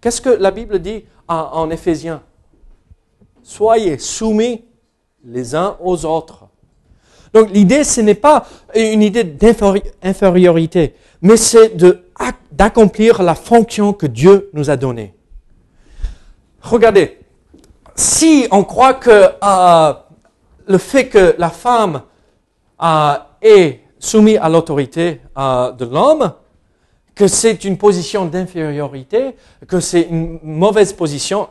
[0.00, 2.22] Qu'est-ce que la Bible dit en, Éphésiens?
[3.42, 4.64] Soyez soumis
[5.24, 6.46] les uns aux autres.
[7.32, 11.76] Donc l'idée, ce n'est pas une idée d'infériorité, mais c'est
[12.50, 15.14] d'accomplir la fonction que Dieu nous a donnée.
[16.62, 17.19] Regardez,
[18.00, 19.92] si on croit que euh,
[20.66, 22.02] le fait que la femme
[22.82, 26.32] euh, est soumise à l'autorité euh, de l'homme,
[27.14, 29.36] que c'est une position d'infériorité,
[29.68, 31.46] que c'est une mauvaise position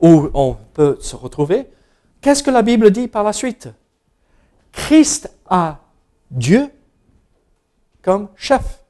[0.00, 1.66] où on peut se retrouver,
[2.20, 3.68] qu'est-ce que la Bible dit par la suite?
[4.70, 5.78] Christ a
[6.30, 6.70] Dieu
[8.02, 8.84] comme chef.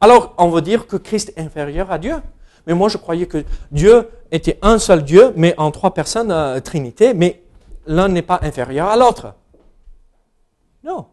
[0.00, 2.16] Alors, on veut dire que Christ est inférieur à Dieu?
[2.66, 6.60] Mais moi, je croyais que Dieu était un seul Dieu, mais en trois personnes, euh,
[6.60, 7.42] Trinité, mais
[7.86, 9.34] l'un n'est pas inférieur à l'autre.
[10.82, 11.06] Non,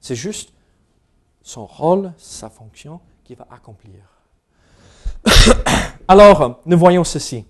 [0.00, 0.52] c'est juste
[1.42, 4.00] son rôle, sa fonction qu'il va accomplir.
[6.08, 7.44] Alors, nous voyons ceci.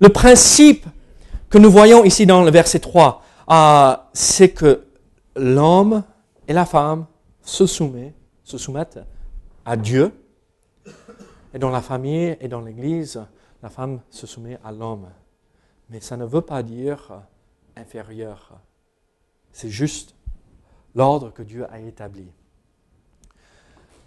[0.00, 0.86] Le principe
[1.48, 4.84] que nous voyons ici dans le verset 3, euh, c'est que
[5.36, 6.02] l'homme
[6.48, 7.06] et la femme
[7.42, 9.00] se, se soumettent
[9.64, 10.12] à Dieu.
[11.54, 13.24] Et dans la famille et dans l'Église,
[13.62, 15.08] la femme se soumet à l'homme.
[15.88, 17.22] Mais ça ne veut pas dire
[17.76, 18.58] inférieur.
[19.52, 20.16] C'est juste
[20.96, 22.26] l'ordre que Dieu a établi.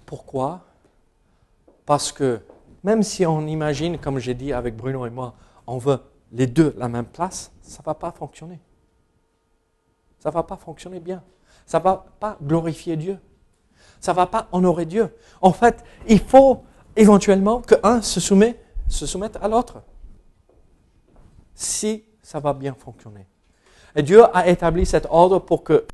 [0.05, 0.65] Pourquoi?
[1.85, 2.41] Parce que
[2.83, 5.33] même si on imagine, comme j'ai dit avec Bruno et moi,
[5.65, 5.99] on veut
[6.33, 8.59] les deux la même place, ça ne va pas fonctionner.
[10.19, 11.23] Ça ne va pas fonctionner bien.
[11.65, 13.19] Ça ne va pas glorifier Dieu.
[14.01, 15.15] Ça ne va pas honorer Dieu.
[15.41, 16.63] En fait, il faut
[16.97, 19.81] éventuellement qu'un se, soumet, se soumette à l'autre.
[21.55, 23.25] Si ça va bien fonctionner.
[23.95, 25.85] Et Dieu a établi cet ordre pour, que,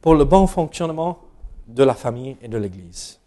[0.00, 1.18] pour le bon fonctionnement
[1.66, 3.18] de la famille et de l'Église.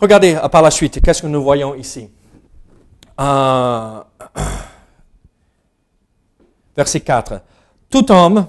[0.00, 2.10] Regardez euh, par la suite, qu'est-ce que nous voyons ici?
[3.20, 4.00] Euh,
[6.76, 7.40] verset 4.
[7.90, 8.46] Tout homme,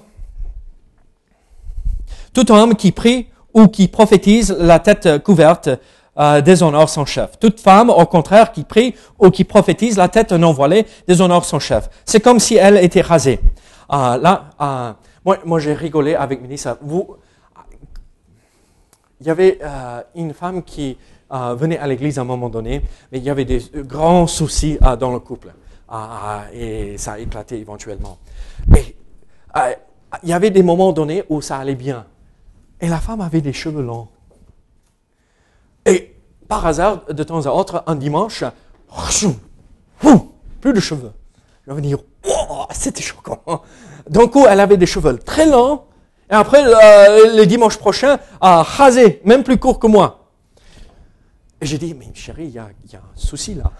[2.32, 5.70] tout homme qui prie ou qui prophétise la tête couverte
[6.18, 7.38] euh, déshonore son chef.
[7.38, 11.58] Toute femme, au contraire, qui prie ou qui prophétise la tête non voilée déshonore son
[11.58, 11.88] chef.
[12.04, 13.40] C'est comme si elle était rasée.
[13.92, 14.92] Euh, là, euh,
[15.24, 16.78] moi, moi j'ai rigolé avec Mélissa.
[16.80, 17.16] Vous,
[19.20, 20.96] il y avait euh, une femme qui
[21.32, 24.78] euh, venait à l'église à un moment donné, mais il y avait des grands soucis
[24.82, 25.52] euh, dans le couple.
[26.52, 28.18] et ça a éclaté éventuellement.
[28.76, 28.96] Et
[30.22, 32.04] il y avait des moments donnés où ça allait bien.
[32.80, 34.08] Et la femme avait des cheveux longs.
[35.86, 36.16] Et
[36.48, 38.44] par hasard, de temps à autre, un dimanche,
[40.60, 41.12] plus de cheveux.
[41.66, 41.98] Je vais dire,
[42.72, 43.62] c'était choquant.
[44.08, 45.82] D'un coup, elle avait des cheveux très longs,
[46.30, 50.32] et après, le, dimanche prochain, à raser, même plus court que moi.
[51.60, 53.72] Et j'ai dit, mais chérie, il y, a, un souci là.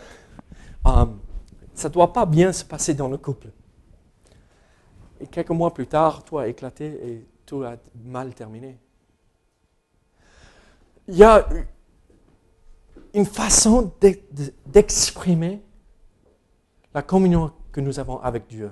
[0.87, 1.07] Euh,
[1.75, 3.49] ça ne doit pas bien se passer dans le couple.
[5.21, 8.79] Et quelques mois plus tard, tout a éclaté et tout a mal terminé.
[11.09, 11.47] Il y a
[13.17, 13.91] une façon
[14.67, 15.63] d'exprimer
[16.95, 18.71] la communion que nous avons avec Dieu.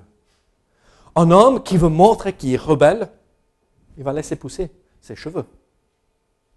[1.17, 3.09] Un homme qui veut montrer qu'il est rebelle,
[3.97, 5.47] il va laisser pousser ses cheveux.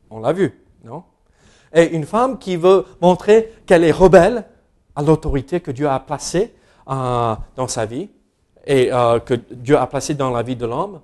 [0.09, 1.03] On l'a vu, non?
[1.73, 4.45] Et une femme qui veut montrer qu'elle est rebelle
[4.93, 6.53] à l'autorité que Dieu a placée
[6.89, 8.09] euh, dans sa vie
[8.65, 10.99] et euh, que Dieu a placée dans la vie de l'homme,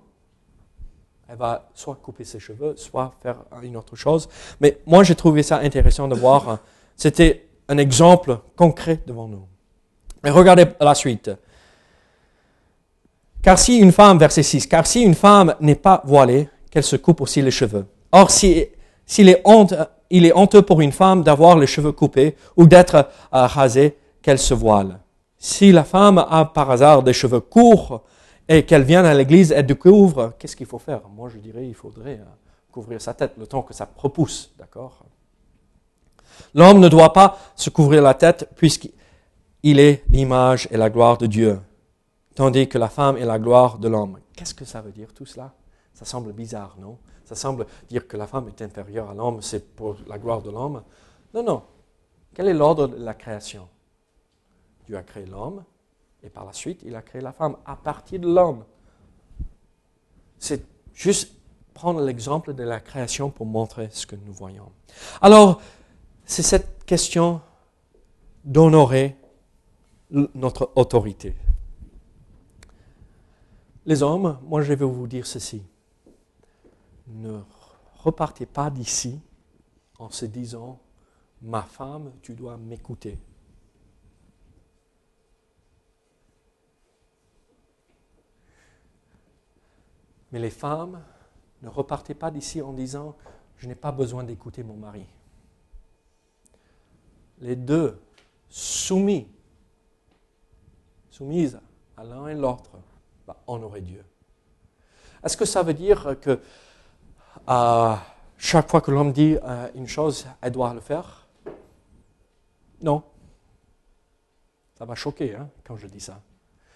[1.29, 4.27] elle va soit couper ses cheveux, soit faire une autre chose.
[4.59, 6.59] Mais moi, j'ai trouvé ça intéressant de voir.
[6.95, 9.45] C'était un exemple concret devant nous.
[10.25, 11.31] Et regardez la suite.
[13.41, 16.95] Car si une femme, verset 6, car si une femme n'est pas voilée, qu'elle se
[16.95, 17.85] coupe aussi les cheveux.
[18.11, 18.29] Or,
[19.43, 19.73] honte,
[20.09, 24.39] il est honteux pour une femme d'avoir les cheveux coupés ou d'être euh, rasée, qu'elle
[24.39, 24.99] se voile.
[25.37, 28.03] Si la femme a par hasard des cheveux courts
[28.47, 31.01] et qu'elle vient à l'église et découvre, qu'est-ce qu'il faut faire?
[31.09, 32.35] Moi, je dirais, il faudrait euh,
[32.71, 35.03] couvrir sa tête le temps que ça repousse, d'accord?
[36.53, 41.25] L'homme ne doit pas se couvrir la tête puisqu'il est l'image et la gloire de
[41.25, 41.59] Dieu
[42.35, 44.19] tandis que la femme est la gloire de l'homme.
[44.35, 45.53] Qu'est-ce que ça veut dire tout cela?
[45.93, 46.97] Ça semble bizarre, non?
[47.25, 50.49] Ça semble dire que la femme est inférieure à l'homme, c'est pour la gloire de
[50.49, 50.83] l'homme?
[51.33, 51.63] Non, non.
[52.33, 53.67] Quel est l'ordre de la création?
[54.85, 55.63] Dieu a créé l'homme
[56.23, 58.63] et par la suite, il a créé la femme à partir de l'homme.
[60.39, 61.33] C'est juste
[61.73, 64.71] prendre l'exemple de la création pour montrer ce que nous voyons.
[65.21, 65.61] Alors,
[66.25, 67.41] c'est cette question
[68.43, 69.17] d'honorer
[70.11, 71.35] notre autorité.
[73.85, 75.63] Les hommes, moi je vais vous dire ceci.
[77.07, 77.41] Ne
[77.95, 79.19] repartez pas d'ici
[79.99, 80.79] en se disant,
[81.41, 83.19] ma femme, tu dois m'écouter.
[90.31, 91.03] Mais les femmes,
[91.61, 93.15] ne repartez pas d'ici en disant,
[93.57, 95.05] je n'ai pas besoin d'écouter mon mari.
[97.39, 97.99] Les deux,
[98.49, 99.27] soumis,
[101.09, 101.59] soumises
[101.97, 102.71] à l'un et l'autre,
[103.27, 104.03] bah, honorer Dieu.
[105.23, 106.39] Est-ce que ça veut dire que
[108.37, 111.27] chaque fois que l'homme dit euh, une chose, elle doit le faire?
[112.81, 113.03] Non.
[114.77, 116.21] Ça va choquer hein, quand je dis ça.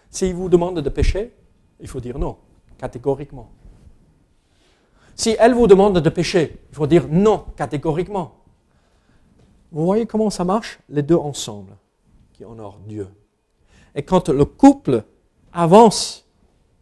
[0.09, 1.33] S'il vous demande de pécher,
[1.79, 2.37] il faut dire non,
[2.77, 3.51] catégoriquement.
[5.15, 8.36] Si elle vous demande de pécher, il faut dire non, catégoriquement.
[9.71, 10.79] Vous voyez comment ça marche?
[10.89, 11.75] Les deux ensemble,
[12.33, 13.07] qui honorent Dieu.
[13.95, 15.03] Et quand le couple
[15.51, 16.25] avance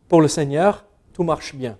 [0.07, 1.77] pour le Seigneur, tout marche bien.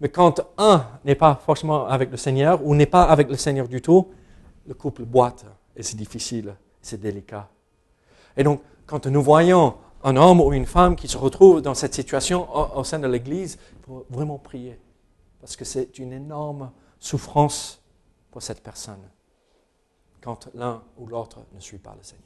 [0.00, 3.68] Mais quand un n'est pas forcément avec le Seigneur ou n'est pas avec le Seigneur
[3.68, 4.08] du tout,
[4.66, 7.48] le couple boite et c'est difficile, c'est délicat.
[8.36, 11.94] Et donc, quand nous voyons un homme ou une femme qui se retrouve dans cette
[11.94, 14.78] situation au, sein de l'Église, il faut vraiment prier.
[15.40, 17.82] Parce que c'est une énorme souffrance
[18.30, 19.00] pour cette personne
[20.24, 22.22] quand l'un ou l'autre ne suit pas le Seigneur.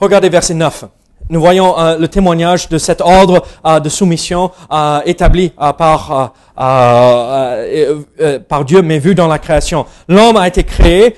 [0.00, 0.84] Regardez verset 9
[1.30, 6.32] nous voyons euh, le témoignage de cet ordre euh, de soumission euh, établi par,
[8.66, 9.86] Dieu, mais vu dans la création.
[10.08, 11.16] L'homme a été créé,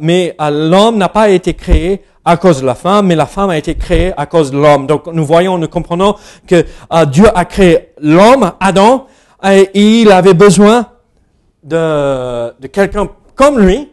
[0.00, 3.58] mais l'homme n'a pas été créé à cause de la femme, mais la femme a
[3.58, 4.86] été créée à cause de l'homme.
[4.86, 6.14] Donc nous voyons, nous comprenons
[6.46, 6.64] que
[7.06, 9.06] Dieu a créé l'homme, Adam,
[9.44, 10.86] et il avait besoin
[11.62, 13.08] de, de quelqu'un
[13.38, 13.90] comme lui.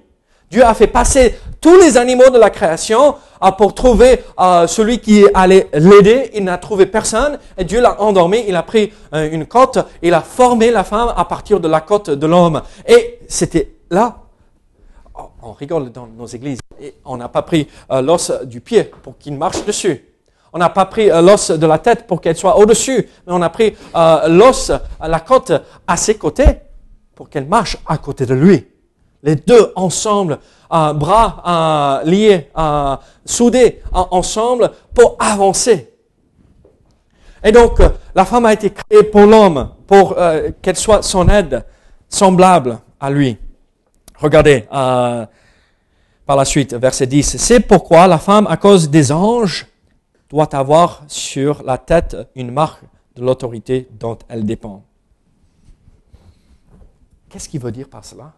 [0.51, 3.15] Dieu a fait passer tous les animaux de la création
[3.57, 6.31] pour trouver euh, celui qui allait l'aider.
[6.33, 8.43] Il n'a trouvé personne et Dieu l'a endormi.
[8.47, 9.79] Il a pris euh, une côte.
[10.01, 12.61] Il a formé la femme à partir de la côte de l'homme.
[12.87, 14.17] Et c'était là.
[15.41, 16.59] On rigole dans nos églises.
[16.81, 20.03] Et on n'a pas pris euh, l'os du pied pour qu'il marche dessus.
[20.53, 23.41] on n'a pas pris euh, l'os de la tête pour qu'elle soit au-dessus, mais on
[23.41, 24.71] a pris euh, l'os,
[25.01, 25.51] la côte
[25.85, 26.61] à ses côtés
[27.13, 28.65] pour qu'elle marche à côté de lui.
[29.25, 30.37] Les deux ensemble,
[30.69, 32.51] bras liés,
[33.25, 35.91] soudés ensemble pour avancer.
[37.43, 37.81] Et donc,
[38.13, 40.15] la femme a été créée pour l'homme, pour
[40.61, 41.65] qu'elle soit son aide
[42.07, 43.37] semblable à lui.
[44.19, 45.27] Regardez, par
[46.27, 47.37] la suite, verset 10.
[47.37, 49.65] C'est pourquoi la femme, à cause des anges,
[50.29, 52.83] doit avoir sur la tête une marque
[53.15, 54.83] de l'autorité dont elle dépend.
[57.29, 58.33] Qu'est-ce qu'il veut dire par cela?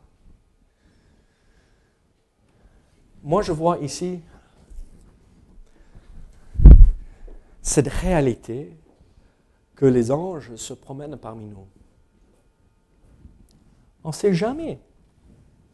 [3.23, 4.21] Moi, je vois ici
[7.61, 8.75] cette réalité
[9.75, 11.67] que les anges se promènent parmi nous.
[14.03, 14.79] On ne sait jamais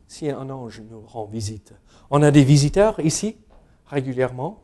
[0.07, 1.73] si un ange nous rend visite.
[2.09, 3.37] On a des visiteurs ici
[3.85, 4.63] régulièrement.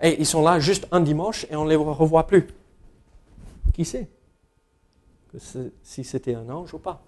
[0.00, 2.46] Et ils sont là juste un dimanche et on ne les revoit plus.
[3.74, 4.10] Qui sait
[5.82, 7.04] si c'était un ange ou pas?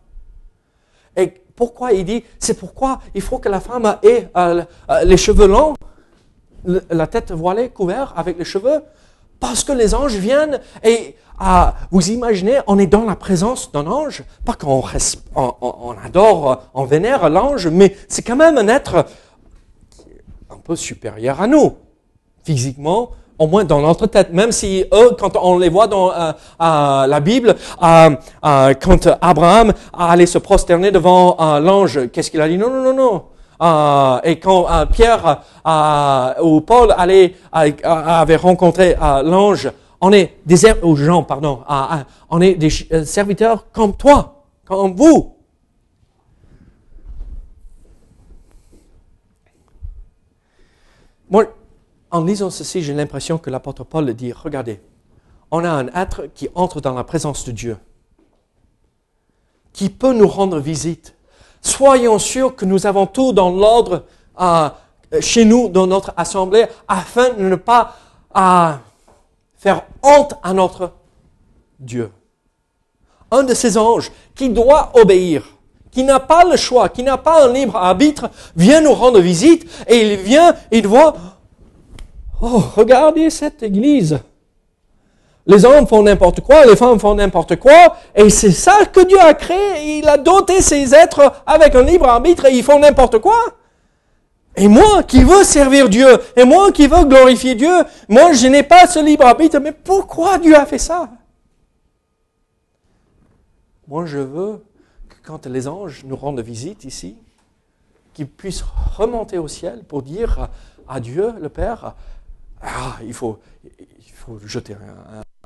[1.16, 5.16] Et pourquoi il dit, c'est pourquoi il faut que la femme ait euh, euh, les
[5.16, 5.74] cheveux longs,
[6.64, 8.82] la tête voilée, couverte avec les cheveux,
[9.40, 13.88] parce que les anges viennent et ah, vous imaginez, on est dans la présence d'un
[13.88, 14.84] ange, pas qu'on
[15.34, 19.06] on, adore, on vénère l'ange, mais c'est quand même un être
[20.48, 21.74] un peu supérieur à nous,
[22.44, 23.10] physiquement,
[23.42, 24.32] au moins dans notre tête.
[24.32, 29.72] Même si eux, quand on les voit dans euh, euh, la Bible, euh, quand Abraham
[29.92, 32.56] allait se prosterner devant l'ange, qu'est-ce qu'il a dit?
[32.56, 34.20] Non, non, non, non.
[34.22, 35.42] et quand Pierre
[36.42, 39.70] ou Paul allait, avait rencontré l'ange,
[40.00, 41.60] on est des gens, pardon,
[42.30, 42.70] on est des
[43.04, 45.36] serviteurs comme toi, comme vous.
[52.12, 54.80] En lisant ceci, j'ai l'impression que l'apôtre Paul dit, regardez,
[55.50, 57.78] on a un être qui entre dans la présence de Dieu,
[59.72, 61.14] qui peut nous rendre visite.
[61.62, 64.04] Soyons sûrs que nous avons tout dans l'ordre
[64.40, 64.68] euh,
[65.20, 67.96] chez nous, dans notre assemblée, afin de ne pas
[68.36, 68.72] euh,
[69.56, 70.92] faire honte à notre
[71.80, 72.12] Dieu.
[73.30, 75.44] Un de ces anges qui doit obéir,
[75.90, 79.66] qui n'a pas le choix, qui n'a pas un libre arbitre, vient nous rendre visite
[79.88, 81.14] et il vient, il voit,
[82.42, 84.20] oh, regardez cette église.
[85.46, 89.18] Les hommes font n'importe quoi, les femmes font n'importe quoi, et c'est ça que Dieu
[89.18, 89.98] a créé.
[89.98, 93.36] Il a doté ces êtres avec un libre arbitre et ils font n'importe quoi.
[94.54, 97.72] Et moi qui veux servir Dieu, et moi qui veux glorifier Dieu,
[98.08, 101.08] moi je n'ai pas ce libre arbitre, mais pourquoi Dieu a fait ça?
[103.88, 104.62] Moi je veux
[105.08, 107.16] que quand les anges nous rendent visite ici,
[108.12, 108.64] qu'ils puissent
[108.96, 110.48] remonter au ciel pour dire
[110.86, 111.94] à Dieu, le Père,
[112.62, 114.76] ah, il, faut, il faut jeter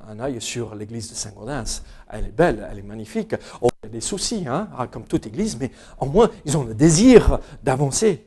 [0.06, 1.82] un, œil sur l'église de Saint-Gaudens.
[2.08, 3.34] Elle est belle, elle est magnifique.
[3.62, 6.64] Oh, il y a des soucis, hein, comme toute église, mais au moins ils ont
[6.64, 8.26] le désir d'avancer.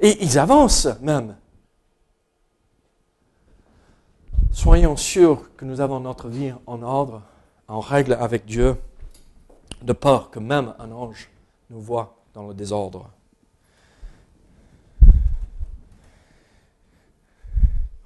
[0.00, 1.36] Et ils avancent même.
[4.52, 7.22] Soyons sûrs que nous avons notre vie en ordre,
[7.66, 8.76] en règle avec Dieu,
[9.82, 11.30] de peur que même un ange
[11.70, 13.10] nous voit dans le désordre.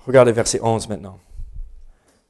[0.08, 1.18] Regardez verset 11 maintenant.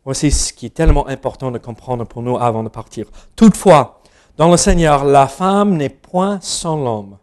[0.04, 3.06] Voici ce qui est tellement important de comprendre pour nous avant de partir.
[3.36, 4.02] Toutefois,
[4.36, 7.18] dans le Seigneur, la femme n'est point sans l'homme,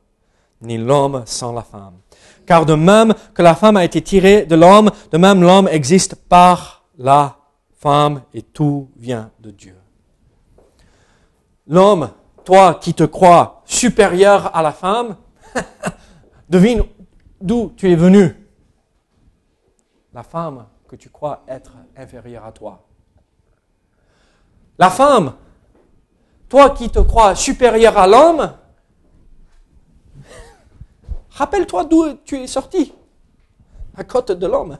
[0.61, 1.95] ni l'homme sans la femme.
[2.45, 6.15] Car de même que la femme a été tirée de l'homme, de même l'homme existe
[6.15, 7.35] par la
[7.77, 9.75] femme et tout vient de Dieu.
[11.67, 12.11] L'homme,
[12.45, 15.17] toi qui te crois supérieur à la femme,
[16.49, 16.83] devine
[17.41, 18.44] d'où tu es venu.
[20.15, 22.87] La femme que tu crois être inférieure à toi.
[24.77, 25.35] La femme,
[26.47, 28.57] toi qui te crois supérieur à l'homme,
[31.31, 32.93] Rappelle-toi d'où tu es sorti.
[33.97, 34.79] La côte de l'homme.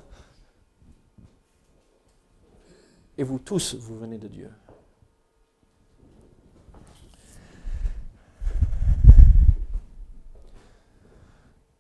[3.17, 4.49] Et vous tous, vous venez de Dieu.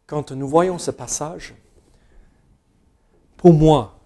[0.05, 1.55] Quand nous voyons ce passage,
[3.45, 3.99] pour moi,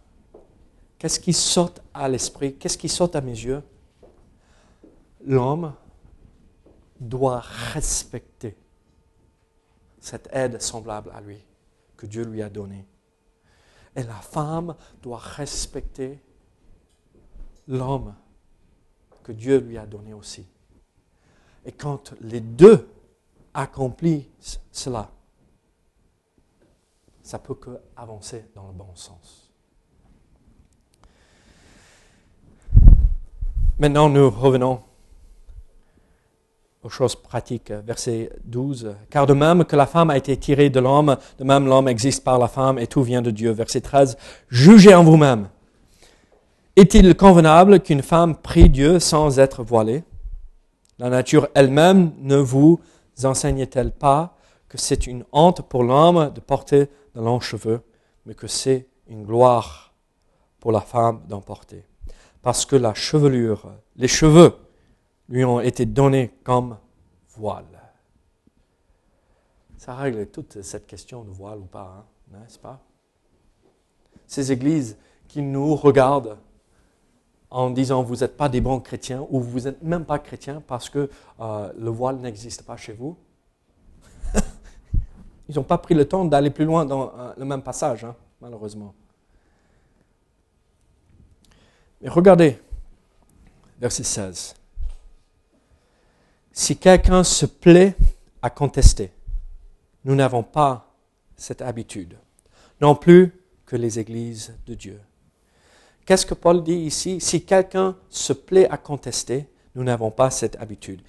[0.97, 3.63] qu'est-ce qui saute à l'esprit, qu'est-ce qui saute à mes yeux?
[5.25, 5.73] L'homme
[6.99, 8.57] doit respecter
[9.97, 11.41] cette aide semblable à lui
[11.95, 12.85] que Dieu lui a donnée.
[13.95, 16.19] Et la femme doit respecter
[17.65, 18.13] l'homme
[19.23, 20.45] que Dieu lui a donné aussi.
[21.63, 22.89] Et quand les deux
[23.53, 25.09] accomplissent cela,
[27.29, 29.51] ça peut que avancer dans le bon sens.
[33.77, 34.79] Maintenant, nous revenons
[36.81, 37.69] aux choses pratiques.
[37.69, 38.95] Verset 12.
[39.11, 42.23] Car de même que la femme a été tirée de l'homme, de même l'homme existe
[42.23, 43.51] par la femme et tout vient de Dieu.
[43.51, 44.17] Verset 13.
[44.49, 45.49] Jugez en vous-même.
[46.75, 50.03] Est-il convenable qu'une femme prie Dieu sans être voilée?
[50.97, 52.79] La nature elle-même ne vous
[53.23, 54.35] enseigne-t-elle pas
[54.67, 56.89] que c'est une honte pour l'homme de porter
[57.19, 57.81] longs cheveux,
[58.25, 59.93] mais que c'est une gloire
[60.59, 61.85] pour la femme d'en porter
[62.41, 64.55] Parce que la chevelure, les cheveux,
[65.27, 66.77] lui ont été donnés comme
[67.29, 67.65] voile.
[69.77, 72.79] Ça règle toute cette question de voile ou pas, hein, n'est-ce pas?
[74.27, 74.97] Ces églises
[75.27, 76.37] qui nous regardent
[77.49, 80.89] en disant vous n'êtes pas des bons chrétiens ou vous n'êtes même pas chrétiens parce
[80.89, 81.09] que
[81.39, 83.17] euh, le voile n'existe pas chez vous.
[85.49, 88.15] Ils n'ont pas pris le temps d'aller plus loin dans euh, le même passage, hein,
[88.39, 88.93] malheureusement.
[92.01, 92.59] Mais regardez,
[93.79, 94.53] verset 16.
[96.51, 97.95] Si quelqu'un se plaît
[98.43, 99.11] à contester,
[100.05, 100.93] nous n'avons pas
[101.35, 102.17] cette habitude,
[102.79, 103.33] non plus
[103.65, 105.01] que les églises de Dieu.
[106.05, 107.19] Qu'est-ce que Paul dit ici?
[107.19, 111.01] Si quelqu'un se plaît à contester, nous n'avons pas cette habitude.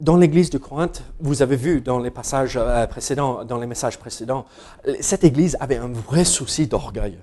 [0.00, 3.98] Dans l'église de Corinthe, vous avez vu dans les passages euh, précédents, dans les messages
[3.98, 4.46] précédents,
[5.00, 7.18] cette église avait un vrai souci d'orgueil.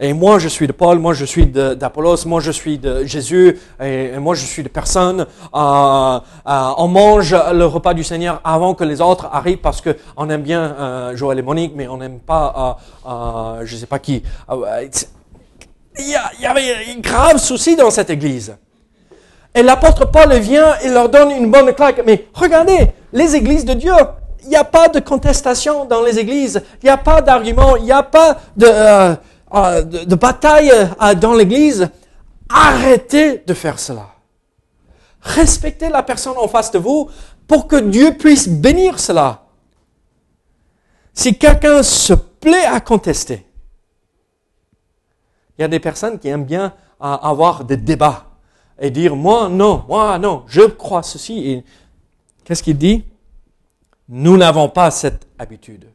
[0.00, 3.56] Et moi, je suis de Paul, moi, je suis d'Apollos, moi, je suis de Jésus,
[3.80, 5.20] et, moi, je suis de personne.
[5.54, 9.96] Euh, euh, on mange le repas du Seigneur avant que les autres arrivent parce que
[10.16, 12.78] on aime bien Joël et Monique, mais on n'aime pas,
[13.62, 14.24] je sais pas qui.
[14.50, 18.56] Il y, y avait un grave souci dans cette église.
[19.54, 22.02] Et l'apôtre Paul vient et leur donne une bonne claque.
[22.06, 23.92] Mais regardez, les églises de Dieu,
[24.42, 27.84] il n'y a pas de contestation dans les églises, il n'y a pas d'argument, il
[27.84, 29.16] n'y a pas de
[29.54, 31.90] euh, de, bataille euh, dans l'Église,
[32.48, 34.08] arrêtez de faire cela.
[35.20, 37.10] Respectez la personne en face de vous
[37.46, 39.42] pour que Dieu puisse bénir cela.
[41.12, 43.46] Si quelqu'un se plaît à contester,
[45.58, 46.72] il y a des personnes qui aiment bien
[47.02, 48.24] euh, avoir des débats
[48.82, 51.62] et dire moi non, moi non, je crois ceci.
[52.44, 53.04] Qu'est-ce qu'il dit?
[54.08, 55.88] Nous n'avons pas cette habitude.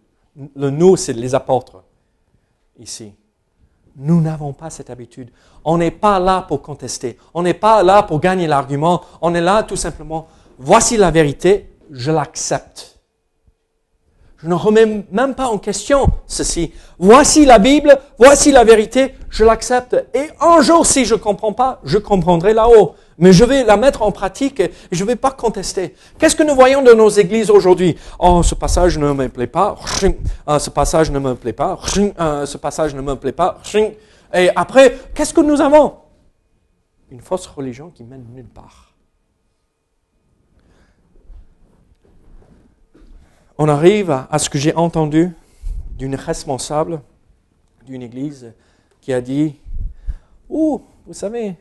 [0.56, 1.84] Le nous, c'est les apôtres
[2.80, 3.14] ici.
[3.98, 5.30] Nous n'avons pas cette habitude.
[5.66, 7.18] On n'est pas là pour contester.
[7.34, 9.02] On n'est pas là pour gagner l'argument.
[9.22, 10.28] On est là tout simplement,
[10.58, 12.97] voici la vérité, je l'accepte.
[14.38, 16.72] Je ne remets même pas en question ceci.
[17.00, 19.96] Voici la Bible, voici la vérité, je l'accepte.
[20.14, 23.78] Et un jour, si je ne comprends pas, je comprendrai là-haut mais je vais la
[23.78, 25.96] mettre en pratique et je ne vais pas contester.
[26.18, 27.98] Qu'est-ce que nous voyons dans nos églises aujourd'hui?
[28.20, 29.76] Oh, ce passage ne me plaît pas.
[30.46, 31.80] Ah, ce passage ne me plaît pas.
[32.18, 33.60] Ah, ce passage ne me plaît pas.
[34.34, 35.96] Et après, qu'est-ce que nous avons?
[37.10, 38.87] Une fausse religion qui mène nulle part.
[43.58, 45.32] On arrive à ce que j'ai entendu
[45.98, 47.02] d'une responsable
[47.86, 48.54] d'une église
[49.02, 49.60] qui a dit,
[50.48, 51.56] Oh, vous savez,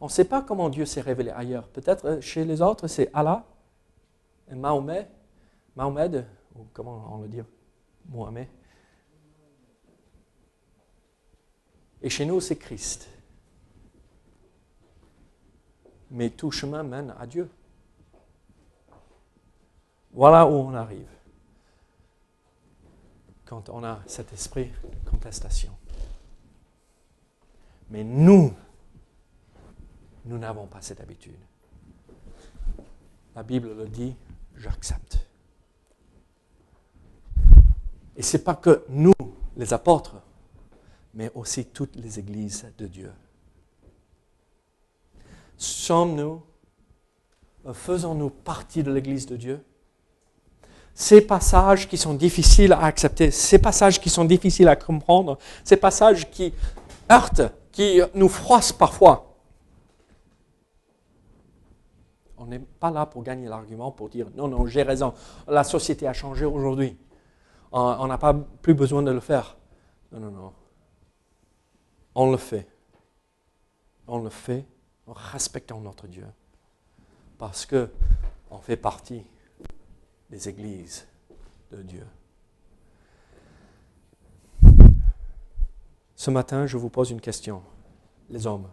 [0.00, 1.68] on ne sait pas comment Dieu s'est révélé ailleurs.
[1.68, 3.44] Peut-être euh, chez les autres, c'est Allah,
[4.50, 5.08] et Mahomet,
[5.74, 6.24] Mahomet,
[6.54, 7.40] ou comment on le dit,
[8.08, 8.46] Mohamed.
[12.02, 13.08] Et chez nous, c'est Christ.
[16.10, 17.48] Mais tout chemin mène à Dieu.
[20.12, 21.08] Voilà où on arrive
[23.44, 24.70] quand on a cet esprit
[25.04, 25.72] de contestation.
[27.90, 28.54] Mais nous,
[30.24, 31.36] nous n'avons pas cette habitude.
[33.34, 34.14] La Bible le dit,
[34.56, 35.26] j'accepte.
[38.16, 39.12] Et ce n'est pas que nous,
[39.56, 40.16] les apôtres,
[41.14, 43.12] mais aussi toutes les églises de Dieu.
[45.56, 46.42] Sommes-nous,
[47.72, 49.64] faisons-nous partie de l'église de Dieu?
[50.94, 55.76] Ces passages qui sont difficiles à accepter, ces passages qui sont difficiles à comprendre, ces
[55.76, 56.52] passages qui
[57.10, 59.32] heurtent, qui nous froissent parfois,
[62.42, 65.14] On n'est pas là pour gagner l'argument, pour dire non, non, j'ai raison.
[65.46, 66.98] La société a changé aujourd'hui.
[67.70, 69.56] On n'a pas plus besoin de le faire.
[70.10, 70.52] Non, non, non.
[72.16, 72.66] On le fait.
[74.08, 74.66] On le fait
[75.06, 76.26] en respectant notre Dieu.
[77.38, 77.88] Parce que
[78.50, 79.24] on fait partie
[80.32, 81.06] des églises
[81.70, 82.06] de Dieu.
[86.16, 87.62] Ce matin, je vous pose une question,
[88.30, 88.70] les hommes.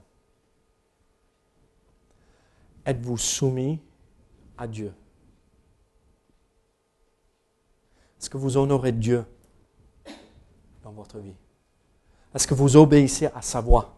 [2.85, 3.81] Êtes-vous soumis
[4.57, 4.93] à Dieu?
[8.17, 9.25] Est-ce que vous honorez Dieu
[10.81, 11.35] dans votre vie?
[12.33, 13.97] Est-ce que vous obéissez à sa voix?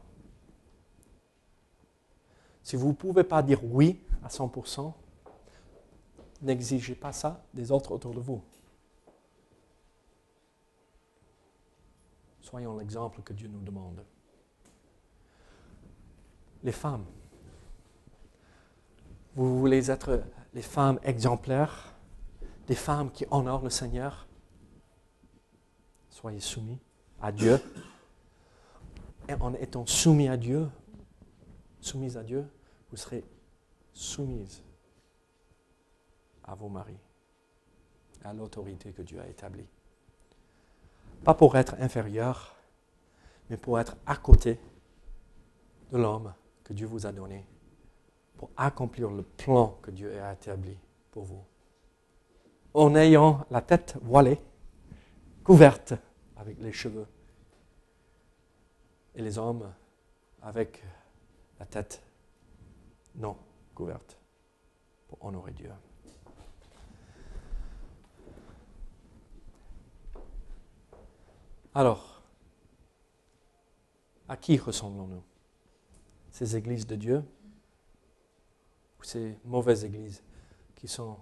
[2.64, 4.94] Si vous ne pouvez pas dire oui à 100%,
[6.42, 8.42] n'exigez pas ça des autres autour de vous.
[12.42, 14.04] Soyons l'exemple que Dieu nous demande.
[16.64, 17.06] Les femmes,
[19.36, 20.24] vous voulez être
[20.54, 21.96] les femmes exemplaires,
[22.68, 24.28] des femmes qui honorent le Seigneur?
[26.10, 26.80] Soyez soumis
[27.22, 27.60] à Dieu.
[29.30, 30.70] Et en étant soumis à Dieu,
[31.80, 32.46] soumise à Dieu,
[32.90, 33.24] vous serez
[33.94, 34.62] soumise
[36.44, 37.00] à vos maris,
[38.24, 39.68] à l'autorité que Dieu a établie.
[41.24, 42.56] Pas pour être inférieur,
[43.50, 44.60] mais pour être à côté
[45.92, 46.34] de l'homme
[46.64, 47.46] que Dieu vous a donné,
[48.38, 50.78] pour accomplir le plan que Dieu a établi
[51.12, 51.44] pour vous.
[52.74, 54.40] En ayant la tête voilée,
[55.44, 55.94] couverte
[56.38, 57.08] avec les cheveux,
[59.16, 59.72] et les hommes
[60.42, 60.84] avec
[61.60, 62.02] la tête
[63.16, 63.38] non
[63.76, 64.18] couverte
[65.08, 65.72] pour honorer Dieu.
[71.74, 72.22] Alors,
[74.28, 75.24] à qui ressemblons-nous?
[76.32, 77.24] Ces églises de Dieu
[79.00, 80.24] ou ces mauvaises églises
[80.76, 81.18] qui sont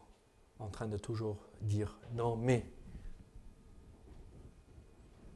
[0.60, 2.66] en train de toujours dire non, mais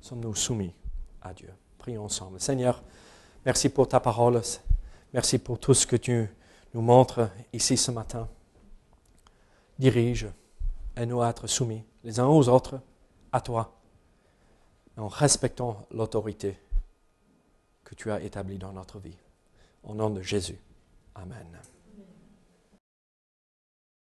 [0.02, 0.74] sommes-nous soumis
[1.22, 1.54] à Dieu?
[1.78, 2.40] Prions ensemble.
[2.40, 2.84] Seigneur,
[3.46, 4.42] merci pour ta parole.
[5.14, 6.28] Merci pour tout ce que tu
[6.74, 8.28] nous montres ici ce matin.
[9.78, 10.28] Dirige
[10.96, 12.80] et nous être soumis les uns aux autres,
[13.32, 13.73] à toi,
[14.98, 16.58] en respectant l'autorité
[17.84, 19.18] que tu as établie dans notre vie.
[19.84, 20.60] Au nom de Jésus.
[21.16, 21.48] Amen.